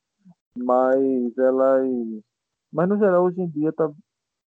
[0.57, 2.23] mas elas.
[2.71, 3.91] Mas no geral, hoje em dia, tá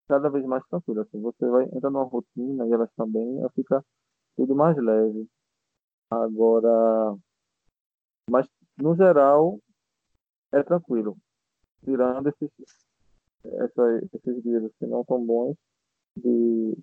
[0.08, 1.02] cada vez mais tranquilo.
[1.02, 3.84] Assim, você vai entra numa rotina e elas também, fica
[4.36, 5.28] tudo mais leve.
[6.10, 7.16] Agora,
[8.30, 9.58] mas no geral
[10.52, 11.16] é tranquilo.
[11.84, 12.50] Tirando esses,
[13.44, 15.56] essa, esses dias que não tão bons,
[16.16, 16.76] de,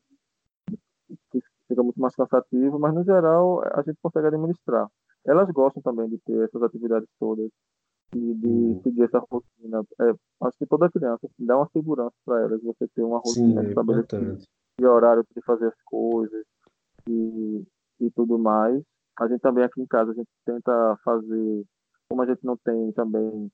[1.32, 4.90] que fica muito mais cansativo, mas no geral a gente consegue administrar.
[5.26, 7.50] Elas gostam também de ter essas atividades todas
[8.14, 8.82] e de hum.
[8.84, 9.84] seguir essa rotina.
[10.00, 13.62] É, acho que toda criança assim, dá uma segurança para elas, você ter uma rotina
[13.62, 14.38] Sim, é estabelecida
[14.78, 16.46] de horário de fazer as coisas
[17.08, 17.64] e,
[18.00, 18.82] e tudo mais.
[19.20, 21.66] A gente também aqui em casa, a gente tenta fazer,
[22.10, 23.50] como a gente não tem também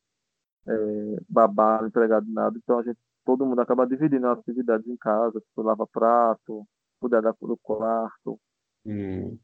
[0.67, 5.39] é, babá, empregado nada, então a gente todo mundo acaba dividindo as atividades em casa,
[5.39, 6.65] tipo, lava prato,
[6.99, 8.39] cuidar do quarto.
[8.85, 9.37] Hum.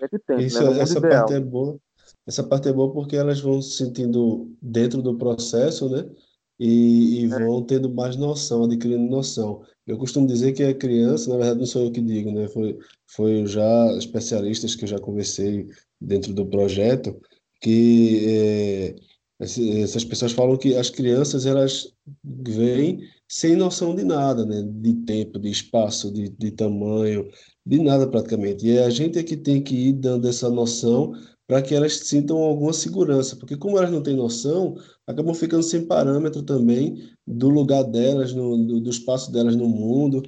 [0.00, 0.80] É que tem, Isso, né?
[0.80, 1.20] essa ideal.
[1.20, 1.78] parte é boa.
[2.26, 6.10] Essa parte é boa porque elas vão se sentindo dentro do processo, né?
[6.58, 7.38] E, e É.
[7.38, 9.62] vão tendo mais noção, adquirindo noção.
[9.86, 12.48] Eu costumo dizer que a criança, na verdade, não sou eu que digo, né?
[12.48, 15.68] Foi, foi já especialistas que eu já conversei
[16.00, 17.20] dentro do projeto,
[17.60, 18.96] que é,
[19.40, 24.62] essas pessoas falam que as crianças, elas vêm sem noção de nada, né?
[24.62, 27.28] De tempo, de espaço, de, de tamanho,
[27.66, 28.66] de nada praticamente.
[28.66, 31.12] E a gente é que tem que ir dando essa noção
[31.46, 34.76] para que elas sintam alguma segurança, porque como elas não têm noção,
[35.06, 40.22] acabam ficando sem parâmetro também do lugar delas, no, do, do espaço delas no mundo.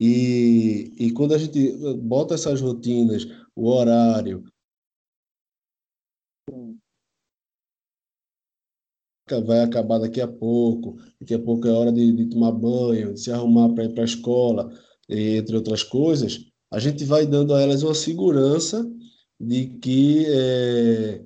[0.00, 4.44] E, e quando a gente bota essas rotinas, o horário,
[9.40, 13.20] vai acabar daqui a pouco, daqui a pouco é hora de, de tomar banho, de
[13.20, 14.70] se arrumar para ir para a escola,
[15.08, 18.88] entre outras coisas, a gente vai dando a elas uma segurança
[19.40, 21.24] de que é,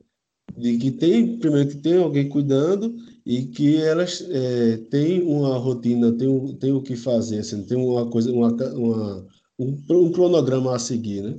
[0.57, 2.95] de que tem primeiro que tem alguém cuidando
[3.25, 7.77] e que elas é, têm uma rotina, tem um, tem o que fazer, assim, tem
[7.77, 9.27] uma coisa, uma, uma
[9.59, 11.39] um, um cronograma a seguir, né?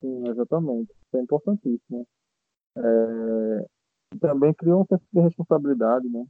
[0.00, 0.90] Sim, exatamente.
[0.92, 2.06] Isso é importantíssimo.
[2.76, 3.66] É,
[4.18, 6.24] também cria um senso de responsabilidade, né?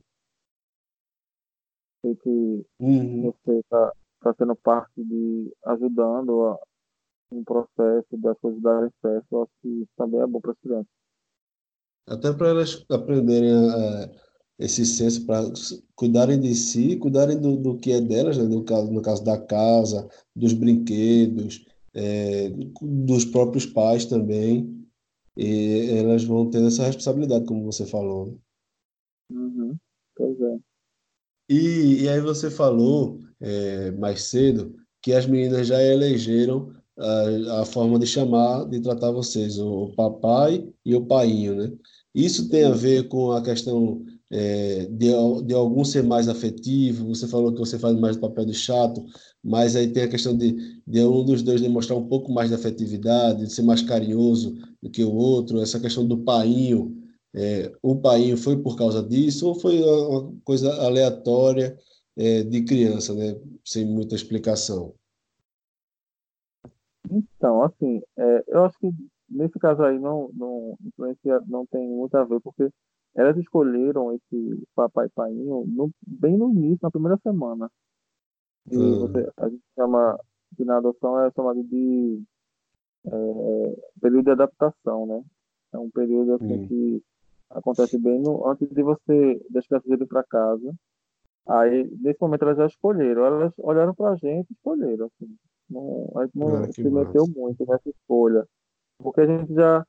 [2.02, 3.22] Sei que uhum.
[3.22, 6.58] você está tá sendo parte de ajudando a,
[7.32, 10.58] um processo das coisas darem certo, eu acho que isso também é bom para as
[10.58, 10.92] crianças.
[12.06, 14.10] Até para elas aprenderem a,
[14.58, 15.42] esse senso para
[15.94, 18.44] cuidarem de si, cuidarem do, do que é delas, né?
[18.44, 21.64] no, caso, no caso da casa, dos brinquedos,
[21.94, 22.50] é,
[22.82, 24.83] dos próprios pais também.
[25.36, 28.38] E elas vão tendo essa responsabilidade, como você falou.
[29.30, 29.76] Uhum,
[30.16, 30.58] pois é.
[31.48, 37.64] E, e aí você falou é, mais cedo que as meninas já elegeram a, a
[37.64, 41.72] forma de chamar, de tratar vocês, o, o papai e o painho, né?
[42.14, 45.08] Isso tem a ver com a questão é, de,
[45.44, 49.04] de algum ser mais afetivo, você falou que você faz mais o papel de chato,
[49.44, 52.54] mas aí tem a questão de, de um dos dois demonstrar um pouco mais de
[52.54, 56.96] afetividade, de ser mais carinhoso do que o outro, essa questão do painho,
[57.34, 61.76] é, o painho foi por causa disso ou foi uma coisa aleatória
[62.16, 63.36] é, de criança, né?
[63.64, 64.94] sem muita explicação?
[67.10, 68.90] Então, assim, é, eu acho que
[69.28, 72.70] nesse caso aí não, não influencia, não tem muito a ver, porque
[73.14, 77.70] elas escolheram esse papai painho no, bem no início, na primeira semana.
[78.70, 78.98] E Hum.
[78.98, 80.18] você, a gente chama,
[80.56, 82.22] que na adoção é chamado de
[83.06, 83.10] é,
[84.00, 85.22] período de adaptação, né?
[85.72, 86.68] É um período assim Hum.
[86.68, 87.02] que
[87.50, 90.74] acontece bem no, antes de você, das crianças irem para casa.
[91.48, 93.24] Aí, nesse momento, elas já escolheram.
[93.26, 95.06] Elas olharam para a gente e escolheram.
[95.06, 95.36] Assim.
[95.70, 97.40] Não, a gente não se meteu massa.
[97.40, 98.46] muito nessa escolha.
[98.98, 99.86] Porque a gente já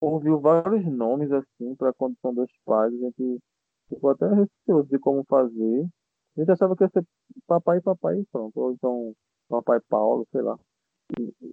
[0.00, 2.92] ouviu vários nomes assim para a condição dos pais.
[2.94, 3.40] A gente
[3.88, 5.88] ficou até receoso de como fazer.
[6.36, 7.04] A gente achava que ia ser
[7.46, 8.56] papai e papai e pronto.
[8.60, 9.14] Ou então
[9.48, 10.58] papai Paulo, sei lá.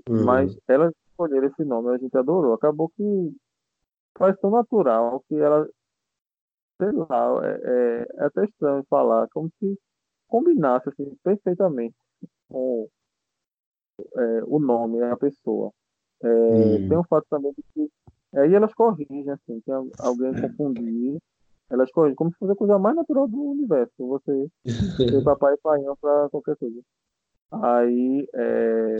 [0.09, 0.57] Mas Hum.
[0.67, 2.53] elas escolheram esse nome, a gente adorou.
[2.53, 3.35] Acabou que
[4.17, 5.67] faz tão natural que ela,
[6.81, 9.79] sei lá, é, é, é até estranho falar, como se
[10.27, 11.95] combinasse assim, perfeitamente
[12.49, 12.87] com
[14.17, 15.71] é, o nome, a pessoa.
[16.23, 16.87] É, Hum.
[16.89, 17.91] tem o fato também de que
[18.39, 21.19] aí elas corrigem, assim, al- alguém confundir,
[21.69, 24.47] elas corrigem, como se fosse a coisa mais natural do universo, você
[24.97, 26.81] ser papai e pai para qualquer coisa.
[27.51, 28.97] Aí, é,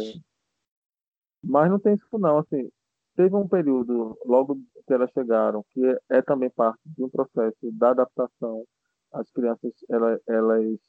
[1.44, 2.70] mas não tem isso não, assim,
[3.16, 4.56] teve um período, logo
[4.88, 8.64] que elas chegaram, que é, é também parte de um processo da adaptação.
[9.12, 10.80] As crianças, elas, elas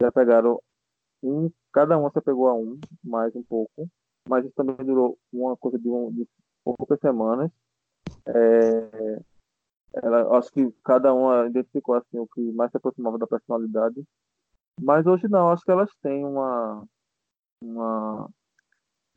[0.00, 0.60] já pegaram
[1.22, 3.88] um, cada uma se pegou a um, mais um pouco,
[4.28, 6.26] mas isso também durou uma coisa de, um, de
[6.64, 7.50] poucas semanas.
[8.26, 9.20] É,
[9.94, 14.04] ela, acho que cada uma identificou assim o que mais se aproximava da personalidade,
[14.80, 16.84] mas hoje não, acho que elas têm uma,
[17.62, 18.30] uma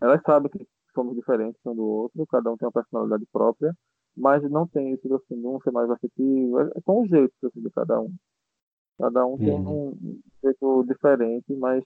[0.01, 3.73] elas sabem que somos diferentes um do outro, cada um tem uma personalidade própria,
[4.15, 7.61] mas não tem isso assim, um ser mais afetivo, é, é com o jeito assim,
[7.61, 8.13] de cada um.
[8.99, 9.91] Cada um tem Uhum.
[9.91, 11.83] um jeito diferente, mas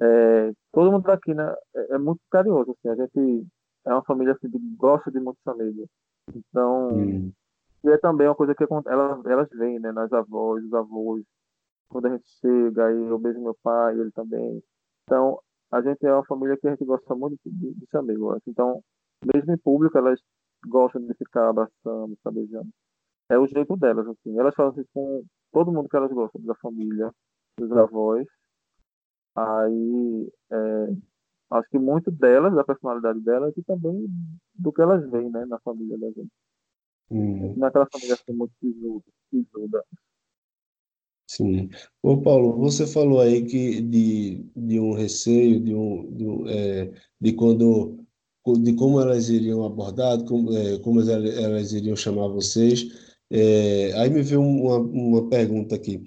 [0.00, 2.72] é, todo mundo daqui né, é, é muito carinhoso.
[2.72, 3.46] Assim, a gente
[3.86, 5.88] é uma família assim, que gosta de muitos amigos.
[6.34, 7.32] Então, Hum.
[7.84, 11.24] E é também uma coisa que elas, elas veem né, nas avós, os avós.
[11.88, 14.62] Quando a gente chega, aí eu beijo meu pai, ele também.
[15.04, 18.30] Então, a gente é uma família que a gente gosta muito de, de ser amigo.
[18.30, 18.50] assim.
[18.50, 18.82] Então,
[19.34, 20.20] mesmo em público, elas
[20.66, 22.68] gostam de ficar abraçando, ficar beijando.
[23.28, 24.38] É o jeito delas, assim.
[24.38, 27.10] Elas fazem isso com todo mundo que elas gostam da família.
[27.58, 28.26] dos avós.
[29.34, 30.86] Aí, é,
[31.52, 34.06] acho que muito delas, da personalidade delas, e também
[34.54, 36.30] do que elas veem, né, na família da gente.
[37.12, 37.54] Hum.
[37.56, 38.54] Naquela família assim, muito
[39.30, 39.84] sisuda.
[41.26, 41.68] Sim.
[42.02, 46.90] Ô Paulo, você falou aí que de, de um receio, de um, de, um, é,
[47.20, 47.98] de quando
[48.60, 52.88] de como elas iriam abordar, como, é, como elas iriam chamar vocês.
[53.30, 56.02] É, aí me veio uma, uma pergunta aqui.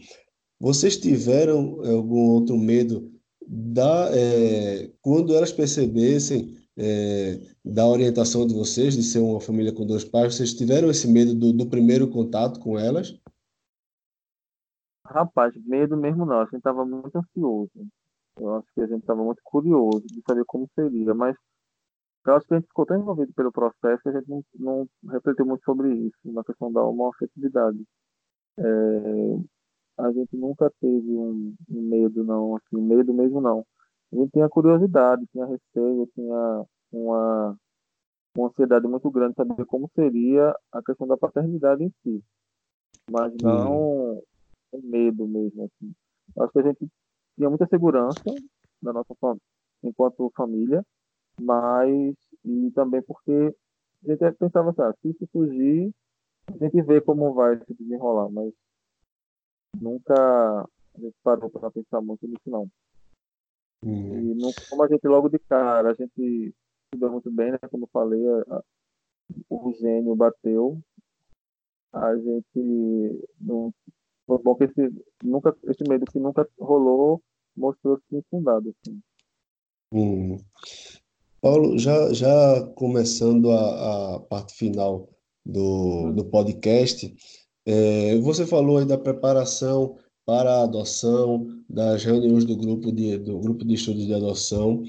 [0.60, 3.12] Vocês tiveram algum outro medo
[3.48, 9.86] da, é, quando elas percebessem é, da orientação de vocês, de ser uma família com
[9.86, 13.18] dois pais, vocês tiveram esse medo do, do primeiro contato com elas?
[15.06, 17.72] Rapaz, medo mesmo não, a gente estava muito ansioso.
[18.38, 21.36] Eu acho que a gente estava muito curioso de saber como seria, mas
[22.26, 24.88] eu acho que a gente ficou tão envolvido pelo processo que a gente não, não
[25.12, 27.86] refletiu muito sobre isso, na questão da homoafetividade.
[28.58, 28.64] É,
[30.00, 33.66] a gente nunca teve um, um, medo, não, assim, medo mesmo não.
[34.16, 37.58] A gente tinha curiosidade, tinha receio, tinha uma,
[38.38, 42.24] uma ansiedade muito grande de saber como seria a questão da paternidade em si.
[43.12, 44.22] Mas não
[44.74, 45.94] um medo mesmo, assim.
[46.36, 46.88] Eu acho que a gente
[47.36, 48.24] tinha muita segurança
[48.82, 49.14] da nossa
[49.84, 50.82] enquanto família,
[51.40, 53.54] mas e também porque
[54.08, 55.92] a gente pensava assim, ah, se isso fugir,
[56.48, 58.54] a gente vê como vai se desenrolar, mas
[59.80, 62.70] nunca a gente parou para pensar muito nisso não.
[63.86, 64.32] Uhum.
[64.32, 66.12] E não, como a gente logo de cara, a gente
[66.94, 67.60] se deu muito bem, né?
[67.70, 68.64] Como eu falei, a,
[69.50, 70.82] o gênio bateu,
[71.94, 73.72] a gente não
[74.26, 74.92] foi bom que esse,
[75.24, 77.22] nunca, esse medo que nunca rolou
[77.56, 78.70] mostrou-se infundado.
[78.70, 79.00] Assim.
[79.94, 80.38] Hum.
[81.40, 85.08] Paulo, já, já começando a, a parte final
[85.46, 87.16] do, do podcast,
[87.68, 93.40] é, você falou aí da preparação para a adoção, das reuniões do grupo de, do
[93.40, 94.84] grupo de estudos de adoção,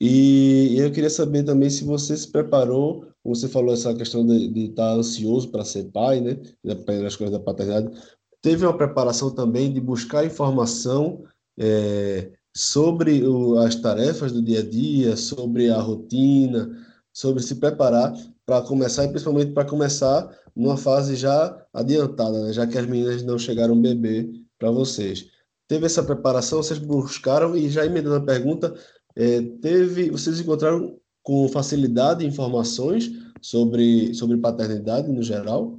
[0.00, 4.64] e eu queria saber também se você se preparou, você falou essa questão de, de
[4.66, 6.36] estar ansioso para ser pai, né,
[6.84, 7.96] pelas coisas da paternidade,
[8.42, 11.24] teve uma preparação também de buscar informação
[11.58, 16.70] é, sobre o, as tarefas do dia a dia, sobre a rotina,
[17.12, 18.12] sobre se preparar
[18.44, 22.52] para começar, e principalmente para começar numa fase já adiantada, né?
[22.52, 25.30] já que as meninas não chegaram bebê para vocês.
[25.66, 28.74] Teve essa preparação, vocês buscaram, e já emendando a pergunta,
[29.16, 35.78] é, teve, vocês encontraram com facilidade informações sobre, sobre paternidade no geral?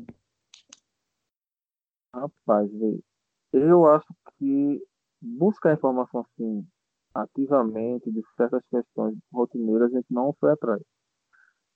[2.13, 2.69] Rapaz,
[3.53, 4.07] eu acho
[4.37, 4.81] que
[5.21, 6.65] buscar informação assim
[7.13, 10.81] ativamente de certas questões rotineiras a gente não foi atrás.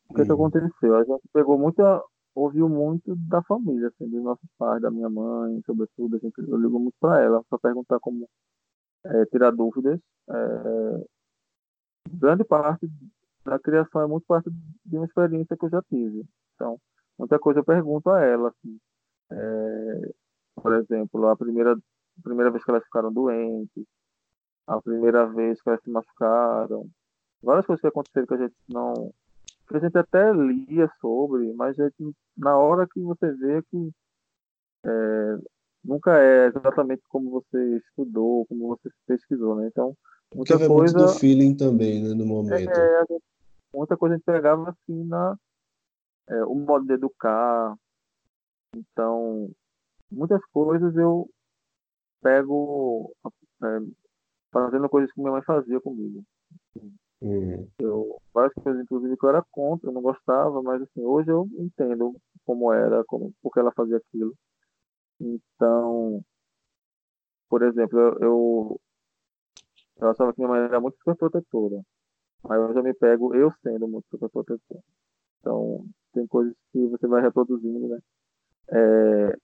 [0.10, 0.48] O que, que uhum.
[0.48, 0.96] aconteceu?
[0.96, 2.04] A gente pegou muita,
[2.40, 6.58] ouviu muito da família, assim, dos nossos pais, da minha mãe, sobretudo, a gente, eu
[6.58, 8.28] ligo muito para ela, para perguntar como
[9.06, 10.00] é, tirar dúvidas.
[10.30, 11.06] É,
[12.12, 12.90] grande parte
[13.44, 14.50] da criação é muito parte
[14.86, 16.26] de uma experiência que eu já tive.
[16.56, 16.80] Então,
[17.18, 18.80] muita coisa eu pergunto a ela, assim,
[19.32, 20.12] é,
[20.56, 21.74] por exemplo, a primeira
[22.20, 23.86] a primeira vez que elas ficaram doentes,
[24.68, 26.88] a primeira vez que elas se machucaram,
[27.42, 29.14] várias coisas que aconteceram que a gente não.
[29.70, 33.92] Que a gente até lia sobre, mas gente, na hora que você vê que
[34.84, 35.38] é,
[35.84, 39.68] nunca é exatamente como você estudou, como você pesquisou, né?
[39.68, 39.96] Então,
[40.34, 40.98] muita Porque coisa.
[40.98, 42.70] Muito do feeling também, né, no momento.
[42.70, 43.24] É, gente,
[43.74, 45.38] muita coisa a gente pegava assim na.
[46.28, 47.76] É, o modo de educar.
[48.76, 49.52] Então,
[50.12, 51.30] muitas coisas eu
[52.22, 53.12] pego
[53.64, 53.80] é,
[54.52, 56.24] fazendo coisas que minha mãe fazia comigo.
[57.22, 57.68] Uhum.
[57.80, 61.48] Eu, várias coisas, inclusive, que eu era contra, eu não gostava, mas assim, hoje eu
[61.58, 62.16] entendo
[62.46, 64.34] como era, como, porque ela fazia aquilo.
[65.20, 66.24] Então,
[67.50, 68.82] por exemplo, eu, eu,
[69.98, 71.82] eu achava que minha mãe era muito super protetora.
[72.50, 74.82] Aí eu me pego eu sendo muito super protetor.
[75.40, 78.00] Então, tem coisas que você vai reproduzindo, né?
[78.72, 79.38] É,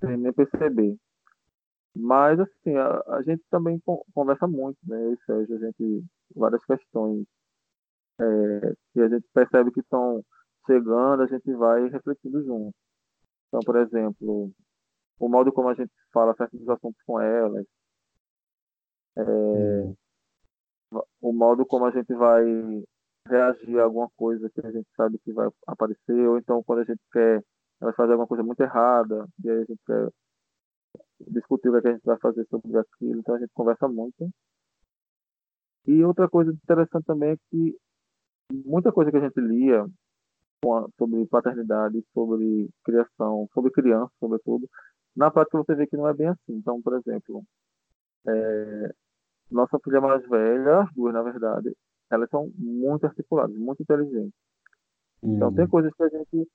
[0.00, 0.96] sem nem perceber.
[1.94, 3.80] Mas, assim, a, a gente também
[4.14, 4.96] conversa muito, né?
[5.04, 6.04] Eu e Sérgio, a gente,
[6.34, 7.26] várias questões
[8.20, 10.24] é, que a gente percebe que estão
[10.66, 12.74] chegando, a gente vai refletindo junto.
[13.48, 14.52] Então, por exemplo,
[15.18, 17.66] o modo como a gente fala certos assuntos com elas,
[19.16, 19.94] é,
[21.20, 22.44] o modo como a gente vai
[23.26, 26.84] reagir a alguma coisa que a gente sabe que vai aparecer, ou então quando a
[26.84, 27.42] gente quer
[27.80, 30.08] elas alguma coisa muito errada, e aí a gente quer
[31.28, 34.30] discutir o que a gente vai fazer sobre aquilo, então a gente conversa muito.
[35.86, 37.76] E outra coisa interessante também é que
[38.64, 39.86] muita coisa que a gente lia
[40.98, 44.68] sobre paternidade, sobre criação, sobre criança, sobretudo,
[45.16, 46.54] na prática você vê que não é bem assim.
[46.54, 47.42] Então, por exemplo,
[48.26, 48.94] É,
[49.50, 51.74] nossa filha mais velha, as duas, na verdade,
[52.10, 54.34] elas são muito articuladas, muito inteligentes.
[55.22, 55.70] Então, tem uhum.
[55.70, 56.48] coisas que a gente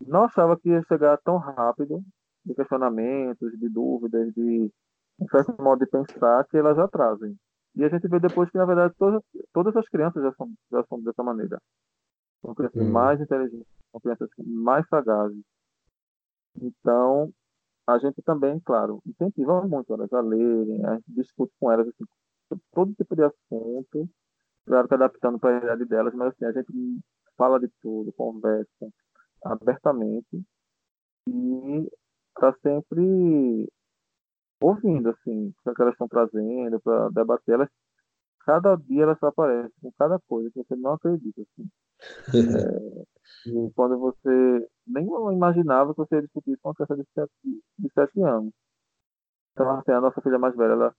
[0.00, 2.02] não achava que ia chegar tão rápido,
[2.44, 4.68] de questionamentos, de dúvidas, de
[5.20, 7.36] um certo modo de pensar, que elas já trazem.
[7.76, 9.22] E a gente vê depois que, na verdade, todas,
[9.52, 11.60] todas as crianças já são, já são dessa maneira.
[12.40, 12.92] São crianças uhum.
[12.92, 15.42] mais inteligentes, são crianças mais sagazes.
[16.60, 17.32] Então,
[17.86, 22.04] a gente também, claro, incentiva muito elas a lerem, a gente discute com elas assim,
[22.72, 24.08] todo tipo de assunto,
[24.66, 26.72] claro que adaptando para a idade delas, mas assim, a gente
[27.36, 28.88] fala de tudo, conversa
[29.44, 30.42] abertamente
[31.28, 31.88] e
[32.28, 33.68] está sempre
[34.64, 37.54] ouvindo, assim, o que elas estão trazendo para debater.
[37.54, 37.68] Elas,
[38.40, 41.68] cada dia elas aparecem com cada coisa que você não acredita, assim.
[42.34, 47.32] é, e quando você nem imaginava que você ia discutir com uma criança de sete,
[47.78, 48.52] de sete anos.
[49.52, 50.94] Então, assim, a nossa filha mais velha, ela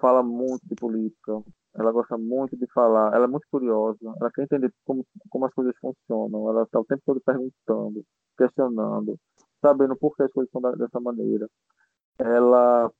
[0.00, 1.42] fala muito de política,
[1.74, 5.54] ela gosta muito de falar, ela é muito curiosa, ela quer entender como, como as
[5.54, 8.04] coisas funcionam, ela está o tempo todo perguntando,
[8.36, 9.18] questionando,
[9.60, 11.48] sabendo por que as coisas são dessa maneira.
[12.18, 12.90] Ela,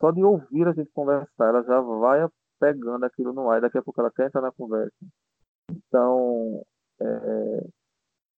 [0.00, 2.26] só de ouvir a gente conversar, ela já vai
[2.58, 4.94] pegando aquilo no ar, e daqui a pouco ela quer entrar na conversa.
[5.70, 6.62] Então,
[7.00, 7.66] é,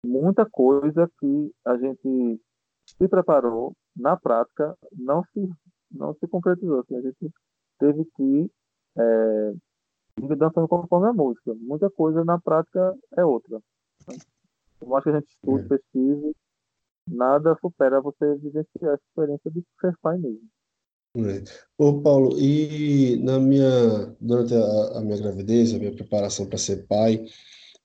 [0.04, 2.40] muita coisa que a gente
[2.86, 5.48] se preparou, na prática, não se,
[5.90, 6.80] não se concretizou.
[6.80, 7.32] Assim, a gente
[7.78, 8.50] teve que
[8.98, 9.54] é,
[10.22, 11.54] ir dançando conforme a música.
[11.54, 13.60] Muita coisa na prática é outra.
[14.78, 15.68] Por mais que a gente estude, é.
[15.68, 16.36] pesquise,
[17.06, 20.48] nada supera você vivenciar essa experiência de ser pai mesmo.
[21.16, 21.42] É.
[21.76, 26.86] Ô Paulo, e na minha, durante a, a minha gravidez, a minha preparação para ser
[26.86, 27.26] pai,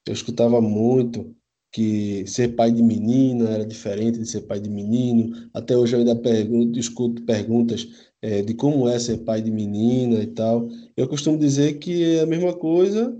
[0.06, 1.36] eu escutava muito
[1.72, 5.50] que ser pai de menina era diferente de ser pai de menino.
[5.54, 7.88] Até hoje eu ainda pergunto, escuto perguntas
[8.22, 10.70] é, de como é ser pai de menina e tal.
[10.96, 13.14] Eu costumo dizer que é a mesma coisa,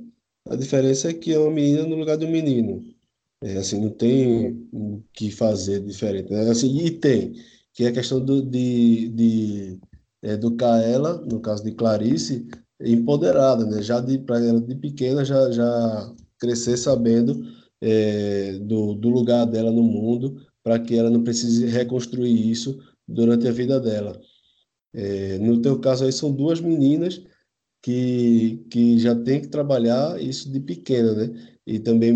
[0.48, 2.95] a diferença é que é uma menina no lugar de um menino.
[3.46, 6.32] É, assim, não tem o que fazer diferente.
[6.32, 6.50] Né?
[6.50, 7.36] Assim, e tem,
[7.72, 9.80] que é a questão do, de, de
[10.24, 12.48] educar ela, no caso de Clarice,
[12.82, 13.84] empoderada, né?
[13.84, 17.46] Já de, para ela de pequena já, já crescer sabendo
[17.80, 23.48] é, do, do lugar dela no mundo, para que ela não precise reconstruir isso durante
[23.48, 24.20] a vida dela.
[24.92, 27.22] É, no teu caso aí são duas meninas
[27.84, 31.55] que, que já tem que trabalhar isso de pequena, né?
[31.66, 32.14] E também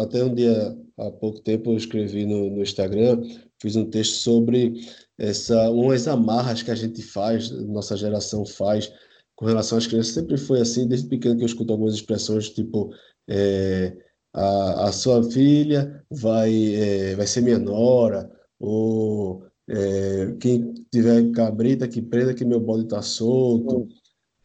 [0.00, 3.22] até um dia há pouco tempo eu escrevi no, no Instagram,
[3.60, 4.74] fiz um texto sobre
[5.18, 8.92] essa umas amarras que a gente faz, nossa geração faz
[9.34, 10.14] com relação às crianças.
[10.14, 12.94] Sempre foi assim, desde pequeno que eu escuto algumas expressões tipo
[13.28, 13.96] é,
[14.32, 21.88] a, a sua filha vai, é, vai ser minha nora, ou é, quem tiver cabrita
[21.88, 23.88] que prenda que meu bode está solto.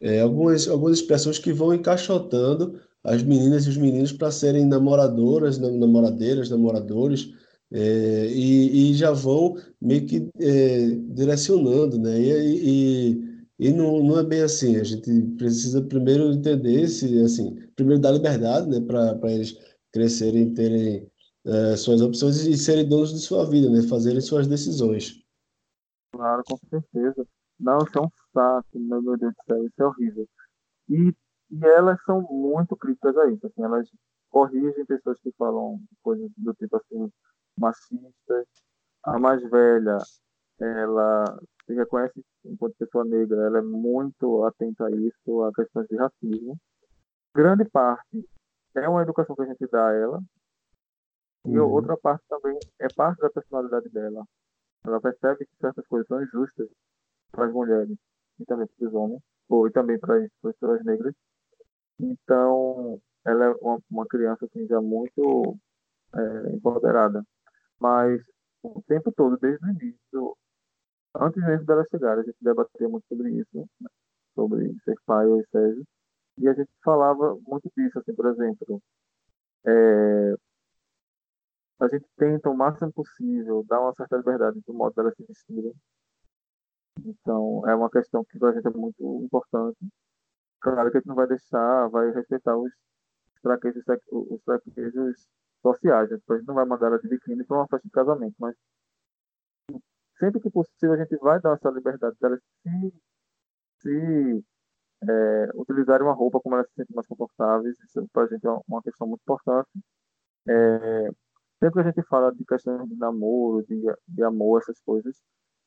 [0.00, 5.58] É, algumas, algumas expressões que vão encaixotando as meninas e os meninos para serem namoradoras,
[5.58, 7.32] namoradeiras, namoradores,
[7.72, 12.20] é, e, e, já vão meio que é, direcionando, né?
[12.20, 13.30] E, e,
[13.60, 14.76] e não, não é bem assim.
[14.76, 19.56] A gente precisa primeiro entender se, assim, primeiro dar liberdade, né, para eles
[19.92, 21.08] crescerem, terem
[21.44, 25.22] é, suas opções e serem donos de sua vida, né, fazerem suas decisões.
[26.12, 27.26] Claro, com certeza.
[27.58, 30.28] Não, isso é um saco, meu Deus do céu, isso é horrível.
[30.88, 31.14] E,
[31.50, 33.88] e elas são muito críticas a isso, assim, elas
[34.30, 37.10] corrigem pessoas que falam coisas do tipo assim,
[37.58, 38.46] machistas.
[39.02, 39.98] A mais velha,
[40.60, 41.24] ela
[41.64, 46.56] se reconhece enquanto pessoa negra, ela é muito atenta a isso, a questões de racismo.
[47.34, 48.28] Grande parte
[48.74, 50.22] é uma educação que a gente dá a ela,
[51.46, 51.70] e uhum.
[51.70, 54.24] outra parte também é parte da personalidade dela.
[54.84, 56.68] Ela percebe que certas coisas são injustas
[57.30, 57.96] para as mulheres
[58.38, 61.14] e também para os homens, ou e também para as pessoas negras.
[62.00, 65.56] Então, ela é uma, uma criança assim, já muito
[66.14, 67.24] é, empoderada.
[67.78, 68.22] Mas
[68.62, 70.36] o tempo todo, desde o início,
[71.16, 73.88] antes mesmo dela chegar, a gente debatia muito sobre isso, né?
[74.34, 75.84] sobre ser pai ou Sérgio,
[76.38, 78.82] e a gente falava muito disso, assim, por exemplo,
[79.66, 80.34] é,
[81.80, 85.74] a gente tenta o máximo possível dar uma certa liberdade do modo dela se vestirem.
[87.04, 89.78] Então, é uma questão que para a gente é muito importante.
[90.60, 92.70] Claro que a gente não vai deixar, vai respeitar os
[93.42, 93.82] traquejos,
[94.12, 95.28] os traquejos
[95.62, 96.10] sociais.
[96.10, 96.18] Né?
[96.28, 98.56] A gente não vai mandar ela de biquíni para uma festa de casamento, mas
[100.18, 102.94] sempre que possível a gente vai dar essa liberdade dela se,
[103.80, 104.44] se
[105.08, 107.76] é, utilizarem uma roupa como elas se sentem mais confortáveis.
[107.80, 109.68] Isso para a gente é uma questão muito importante.
[110.48, 111.08] É,
[111.58, 115.16] sempre que a gente fala de questões de namoro, de, de amor, essas coisas,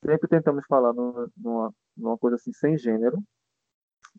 [0.05, 3.17] sempre tentamos falar numa, numa coisa assim sem gênero,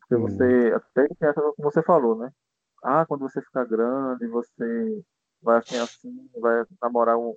[0.00, 0.22] porque hum.
[0.22, 2.30] você até tem essa como você falou, né?
[2.82, 5.02] Ah, quando você ficar grande, você
[5.42, 7.34] vai assim assim, vai namorar um,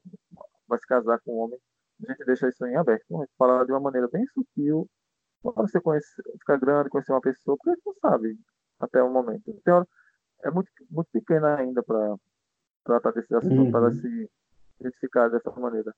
[0.67, 1.59] vai se casar com um homem,
[2.05, 3.03] a gente deixa isso em aberto.
[3.15, 4.89] a gente fala de uma maneira bem sutil,
[5.41, 8.37] para você conhecer, ficar grande, conhecer uma pessoa, porque a gente não sabe
[8.79, 9.43] até o momento.
[9.47, 9.85] Então,
[10.43, 12.15] é muito, muito pequena ainda para
[12.83, 13.71] tratar desse assunto, uhum.
[13.71, 14.29] para se
[14.79, 15.93] identificar dessa maneira.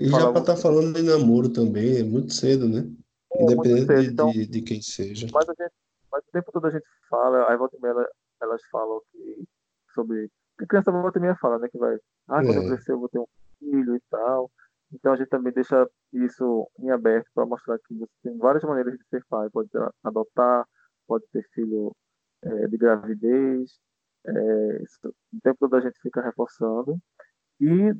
[0.00, 2.88] E já para estar tá falando de namoro também, é muito cedo, né?
[3.32, 5.26] É, Independente cedo, de, então, de, de, quem seja.
[5.32, 5.72] Mas, a gente,
[6.12, 8.08] mas o tempo todo a gente fala, aí volta e meia
[8.40, 9.44] elas falam que
[9.94, 10.30] sobre.
[10.58, 11.68] Que criança volta e meia fala, né?
[11.68, 11.94] Que vai.
[12.28, 12.58] Ah, quando é.
[12.58, 13.26] eu crescer eu vou ter um
[13.58, 14.50] filho e tal.
[14.92, 18.94] Então a gente também deixa isso em aberto para mostrar que você tem várias maneiras
[18.94, 19.48] de ser pai.
[19.50, 19.70] Pode
[20.04, 20.66] adotar,
[21.06, 21.94] pode ter filho
[22.42, 23.78] é, de gravidez.
[24.26, 26.98] É, isso, o tempo todo a gente fica reforçando.
[27.60, 27.94] E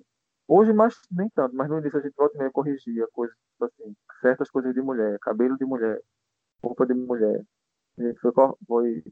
[0.47, 3.97] hoje mais nem tanto, mas no início a gente volta e meia corrigia coisas assim,
[4.21, 6.01] certas coisas de mulher, cabelo de mulher,
[6.63, 7.43] roupa de mulher.
[7.99, 8.33] A gente foi,
[8.67, 9.05] foi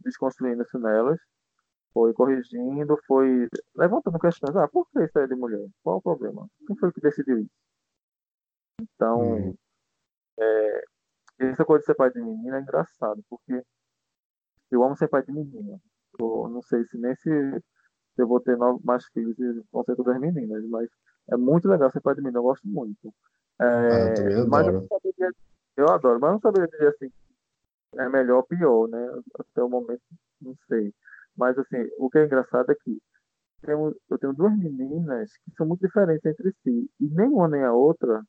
[0.00, 1.18] desconstruindo nelas
[1.92, 4.54] foi corrigindo, foi levantando questões.
[4.56, 5.66] Ah, por que isso é de mulher?
[5.82, 6.48] Qual o problema?
[6.66, 7.50] Quem foi que decidiu isso?
[8.80, 9.54] Então, hum.
[10.38, 10.84] é,
[11.40, 13.62] essa coisa de ser pai de menina é engraçado, porque
[14.70, 15.80] eu amo ser pai de menina.
[16.20, 17.30] Eu não sei se nem se,
[18.16, 20.88] eu vou ter mais filhos e vão ser todas meninas, mas
[21.30, 23.12] é muito legal ser pai de menina, eu gosto muito.
[23.60, 25.32] É, ah, eu mas eu, saberia,
[25.76, 27.10] eu adoro, mas não saberia dizer assim,
[27.94, 29.22] é melhor ou pior, né?
[29.38, 30.02] Até o momento,
[30.40, 30.92] não sei.
[31.36, 32.98] Mas, assim, o que é engraçado é que
[33.62, 36.90] tenho, eu tenho duas meninas que são muito diferentes entre si.
[37.00, 38.22] E nem uma nem a outra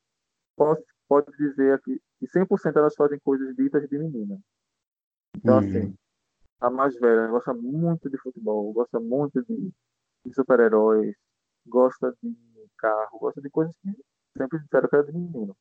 [0.55, 4.39] pode, pode dizer que, que 100% elas fazem coisas ditas de menina.
[5.35, 5.59] Então, uhum.
[5.59, 5.95] assim,
[6.59, 9.71] a mais velha gosta muito de futebol, gosta muito de,
[10.25, 11.15] de super-heróis,
[11.65, 12.35] gosta de
[12.77, 13.89] carro, gosta de coisas que
[14.37, 15.55] sempre disseram que era de menino.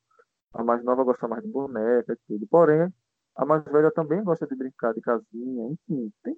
[0.53, 2.47] A mais nova gosta mais de boneca e tudo.
[2.47, 2.91] Porém,
[3.39, 6.37] a mais velha também gosta de brincar de casinha, enfim, tem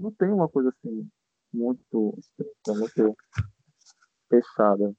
[0.00, 1.08] não tem uma coisa assim
[1.52, 3.16] muito estrita, muito
[4.28, 4.92] fechada.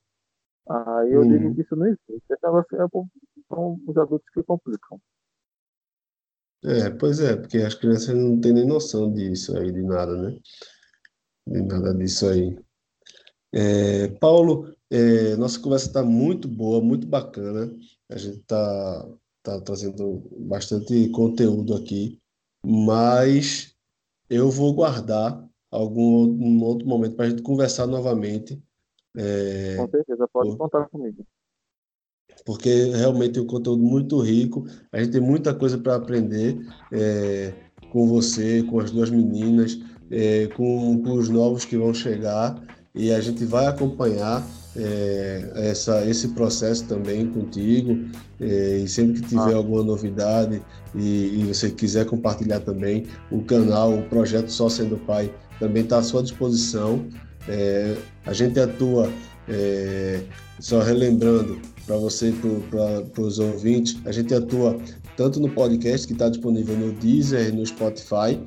[0.69, 1.27] Aí eu hum.
[1.27, 2.03] digo que isso não existe.
[2.09, 2.87] Esse negócio é
[3.49, 5.01] são os adultos que complicam.
[6.63, 10.39] É, pois é, porque as crianças não têm nem noção disso aí, de nada, né?
[11.45, 12.57] De nada disso aí.
[13.53, 17.75] É, Paulo, é, nossa conversa está muito boa, muito bacana.
[18.09, 19.05] A gente está
[19.45, 22.19] tá trazendo bastante conteúdo aqui,
[22.65, 23.75] mas
[24.27, 28.61] eu vou guardar algum um outro momento para a gente conversar novamente.
[29.15, 31.23] É, Com certeza, pode por, contar comigo.
[32.43, 36.57] Porque realmente é um conteúdo muito rico, a gente tem muita coisa para aprender
[36.91, 37.53] é,
[37.91, 39.79] com você, com as duas meninas,
[40.09, 42.61] é, com, com os novos que vão chegar,
[42.93, 44.43] e a gente vai acompanhar
[44.75, 48.05] é, essa, esse processo também contigo.
[48.39, 49.55] É, e sempre que tiver ah.
[49.55, 50.61] alguma novidade
[50.93, 55.99] e, e, você quiser compartilhar também, o canal, o projeto Só Sendo Pai também está
[55.99, 57.05] à sua disposição.
[57.47, 57.95] É,
[58.25, 59.09] a gente atua,
[59.47, 60.21] é,
[60.59, 62.33] só relembrando para você,
[62.69, 64.77] para os ouvintes, a gente atua
[65.15, 68.41] tanto no podcast que está disponível no Deezer e no Spotify,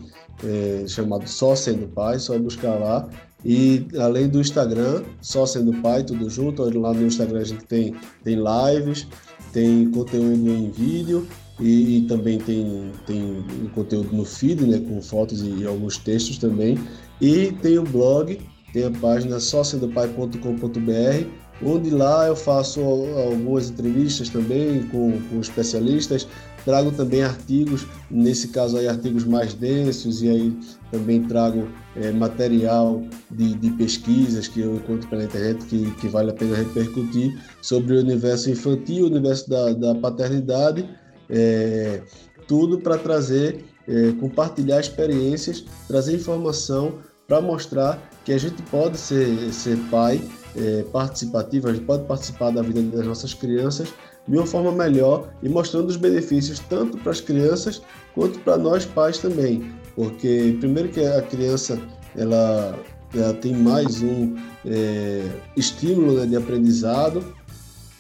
[0.45, 3.09] é, chamado Só Sendo Pai, só buscar lá
[3.45, 6.63] e além do Instagram, só sendo pai, tudo junto.
[6.79, 9.07] Lá no Instagram a gente tem, tem lives,
[9.53, 11.27] tem conteúdo em vídeo
[11.61, 16.39] e, e também tem, tem conteúdo no feed, né, com fotos e, e alguns textos
[16.39, 16.79] também.
[17.21, 18.41] E tem o blog,
[18.73, 19.63] tem a página só
[19.95, 21.27] pai.com.br,
[21.65, 26.27] onde lá eu faço algumas entrevistas também com, com especialistas
[26.69, 30.59] Trago também artigos, nesse caso aí artigos mais densos, e aí
[30.93, 31.67] também trago
[31.97, 36.55] é, material de, de, pesquisas que eu encontro pela internet que, que vale a pena
[36.57, 40.87] repercutir sobre o universo infantil, o universo da, da paternidade,
[41.31, 42.03] é,
[42.47, 49.55] tudo para trazer, é, compartilhar experiências, trazer informação para mostrar que a gente pode ser,
[49.55, 50.21] ser pai
[50.55, 53.89] é, participativo, a gente pode participar da vida das nossas crianças
[54.29, 57.81] de uma forma melhor e mostrando os benefícios tanto para as crianças
[58.15, 61.81] quanto para nós pais também, porque primeiro que a criança
[62.17, 62.79] ela,
[63.15, 65.25] ela tem mais um é,
[65.57, 67.25] estímulo né, de aprendizado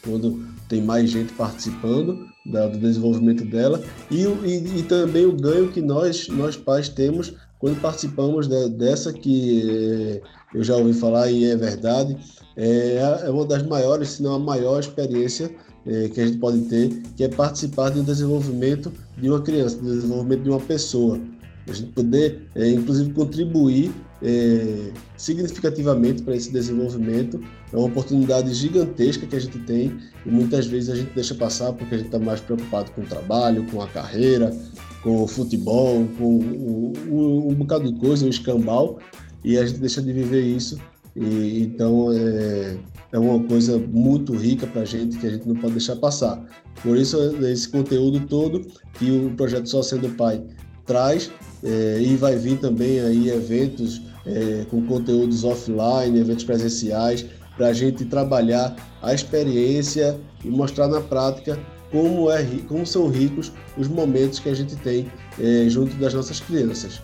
[0.05, 5.68] quando tem mais gente participando da, do desenvolvimento dela e, e, e, também o ganho
[5.68, 10.20] que nós nós pais temos quando participamos de, dessa que
[10.55, 12.16] é, eu já ouvi falar e é verdade
[12.61, 15.55] é, é uma das maiores, se não a maior experiência
[15.87, 19.85] é, que a gente pode ter, que é participar do desenvolvimento de uma criança, do
[19.85, 21.20] desenvolvimento de uma pessoa.
[21.66, 27.41] a gente poder, é, inclusive, contribuir é, significativamente para esse desenvolvimento.
[27.72, 31.72] É uma oportunidade gigantesca que a gente tem e muitas vezes a gente deixa passar
[31.72, 34.55] porque a gente está mais preocupado com o trabalho, com a carreira,
[35.03, 38.99] com o futebol, com um, um, bocado de coisa, um escambau,
[39.45, 40.79] e a gente deixa de viver isso.
[41.14, 42.76] E, então é,
[43.13, 46.45] é uma coisa muito rica para a gente que a gente não pode deixar passar.
[46.83, 50.43] Por isso, esse conteúdo todo que o projeto Só Sendo Pai
[50.85, 51.31] traz
[51.63, 57.73] é, e vai vir também aí eventos é, com conteúdos offline, eventos presenciais, para a
[57.73, 61.59] gente trabalhar a experiência e mostrar na prática
[61.91, 66.41] como, é, como são ricos os momentos que a gente tem é, junto das nossas
[66.41, 67.01] crianças.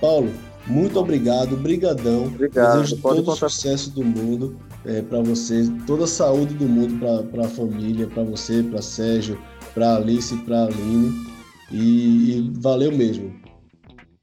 [0.00, 0.30] Paulo,
[0.66, 2.26] muito obrigado, brigadão.
[2.26, 2.82] Obrigado.
[2.82, 3.46] Desejo todo contar...
[3.46, 6.98] o sucesso do mundo é, para você, toda a saúde do mundo
[7.30, 9.38] para a família, para você, para Sérgio,
[9.74, 11.26] para Alice, para Aline.
[11.70, 13.34] E, e, valeu mesmo.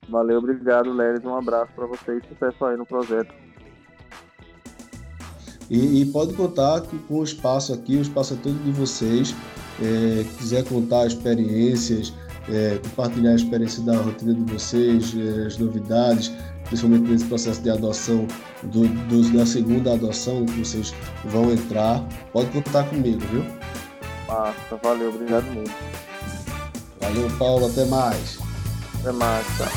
[0.09, 1.23] Valeu, obrigado, Leris.
[1.23, 2.23] Um abraço para vocês.
[2.27, 3.33] Sucesso aí no projeto.
[5.69, 9.35] E, e, pode contar com o espaço aqui, o espaço é todo de vocês.
[9.81, 12.13] É, quiser contar experiências,
[12.47, 16.31] é, compartilhar a experiência da rotina de vocês, é, as novidades,
[16.65, 18.27] principalmente nesse processo de adoção,
[18.63, 20.93] do, do, da segunda adoção que vocês
[21.25, 22.03] vão entrar.
[22.31, 23.45] Pode contar comigo, viu?
[24.27, 25.73] Massa, valeu, obrigado muito.
[26.99, 28.39] Valeu, Paulo, até mais.
[28.99, 29.67] Até mais, tchau.